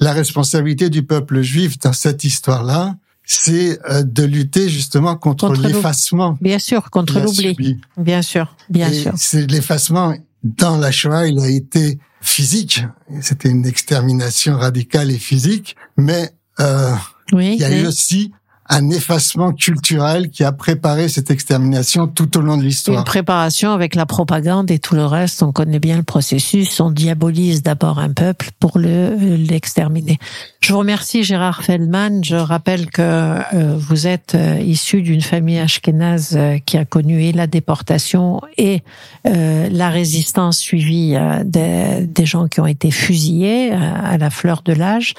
la 0.00 0.12
responsabilité 0.12 0.90
du 0.90 1.04
peuple 1.04 1.42
juif 1.42 1.78
dans 1.78 1.92
cette 1.92 2.24
histoire-là, 2.24 2.96
c'est 3.24 3.78
euh, 3.88 4.02
de 4.02 4.24
lutter 4.24 4.68
justement 4.68 5.16
contre, 5.16 5.52
l'effacement. 5.54 6.36
Bien 6.40 6.58
sûr, 6.58 6.90
contre 6.90 7.20
l'oubli. 7.20 7.80
Bien 7.96 8.22
sûr, 8.22 8.56
bien 8.68 8.92
sûr. 8.92 9.12
C'est 9.16 9.50
l'effacement 9.50 10.14
dans 10.42 10.76
la 10.76 10.90
Shoah, 10.90 11.28
il 11.28 11.38
a 11.38 11.48
été 11.48 11.98
physique. 12.20 12.84
C'était 13.20 13.48
une 13.48 13.66
extermination 13.66 14.56
radicale 14.56 15.10
et 15.10 15.18
physique, 15.18 15.76
mais 15.96 16.30
euh, 16.60 16.94
il 17.32 17.54
y 17.54 17.64
a 17.64 17.70
eu 17.76 17.86
aussi 17.86 18.32
un 18.72 18.88
effacement 18.90 19.52
culturel 19.52 20.30
qui 20.30 20.44
a 20.44 20.52
préparé 20.52 21.08
cette 21.08 21.30
extermination 21.30 22.06
tout 22.06 22.38
au 22.38 22.40
long 22.40 22.56
de 22.56 22.62
l'histoire. 22.62 22.98
Une 22.98 23.04
préparation 23.04 23.72
avec 23.72 23.94
la 23.94 24.06
propagande 24.06 24.70
et 24.70 24.78
tout 24.78 24.94
le 24.94 25.04
reste. 25.04 25.42
On 25.42 25.52
connaît 25.52 25.78
bien 25.78 25.98
le 25.98 26.02
processus. 26.02 26.80
On 26.80 26.90
diabolise 26.90 27.62
d'abord 27.62 27.98
un 27.98 28.10
peuple 28.10 28.48
pour 28.58 28.78
le 28.78 29.14
l'exterminer. 29.36 30.18
Je 30.60 30.72
vous 30.72 30.78
remercie 30.78 31.22
Gérard 31.22 31.62
Feldman. 31.64 32.24
Je 32.24 32.36
rappelle 32.36 32.90
que 32.90 33.02
euh, 33.02 33.76
vous 33.76 34.06
êtes 34.06 34.34
euh, 34.34 34.58
issu 34.60 35.02
d'une 35.02 35.20
famille 35.20 35.58
ashkénaze 35.58 36.34
euh, 36.36 36.58
qui 36.64 36.78
a 36.78 36.84
connu 36.84 37.24
et 37.24 37.32
la 37.32 37.46
déportation 37.46 38.40
et 38.56 38.82
la 39.24 39.88
résistance 39.90 40.58
suivie 40.58 41.16
des, 41.44 42.06
des, 42.06 42.26
gens 42.26 42.48
qui 42.48 42.60
ont 42.60 42.66
été 42.66 42.90
fusillés 42.90 43.72
à 43.72 44.18
la 44.18 44.30
fleur 44.30 44.62
de 44.64 44.72
l'âge 44.72 45.14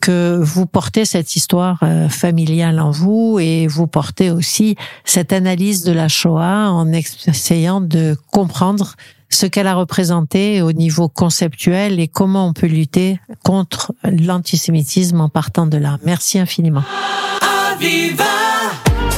que 0.00 0.38
vous 0.40 0.66
portez 0.66 1.04
cette 1.04 1.36
histoire 1.36 1.78
euh, 1.82 2.08
familiale 2.08 2.80
en 2.80 2.90
vous 2.90 3.38
et 3.40 3.66
vous 3.66 3.86
portez 3.86 4.30
aussi 4.30 4.76
cette 5.04 5.32
analyse 5.32 5.84
de 5.84 5.92
la 5.92 6.08
Shoah 6.08 6.70
en 6.70 6.92
essayant 6.92 7.80
de 7.80 8.16
comprendre 8.30 8.94
ce 9.28 9.46
qu'elle 9.46 9.66
a 9.66 9.74
représenté 9.74 10.62
au 10.62 10.72
niveau 10.72 11.08
conceptuel 11.08 11.98
et 12.00 12.08
comment 12.08 12.46
on 12.46 12.52
peut 12.52 12.66
lutter 12.66 13.18
contre 13.44 13.92
l'antisémitisme 14.04 15.20
en 15.20 15.28
partant 15.28 15.66
de 15.66 15.78
là. 15.78 15.98
Merci 16.04 16.38
infiniment. 16.38 16.82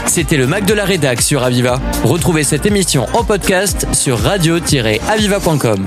C'était 0.06 0.36
le 0.36 0.46
Mac 0.46 0.64
de 0.64 0.74
la 0.74 0.84
Rédac 0.84 1.20
sur 1.20 1.42
Aviva. 1.42 1.80
Retrouvez 2.04 2.44
cette 2.44 2.66
émission 2.66 3.06
en 3.14 3.24
podcast 3.24 3.86
sur 3.92 4.18
radio-aviva.com. 4.18 5.86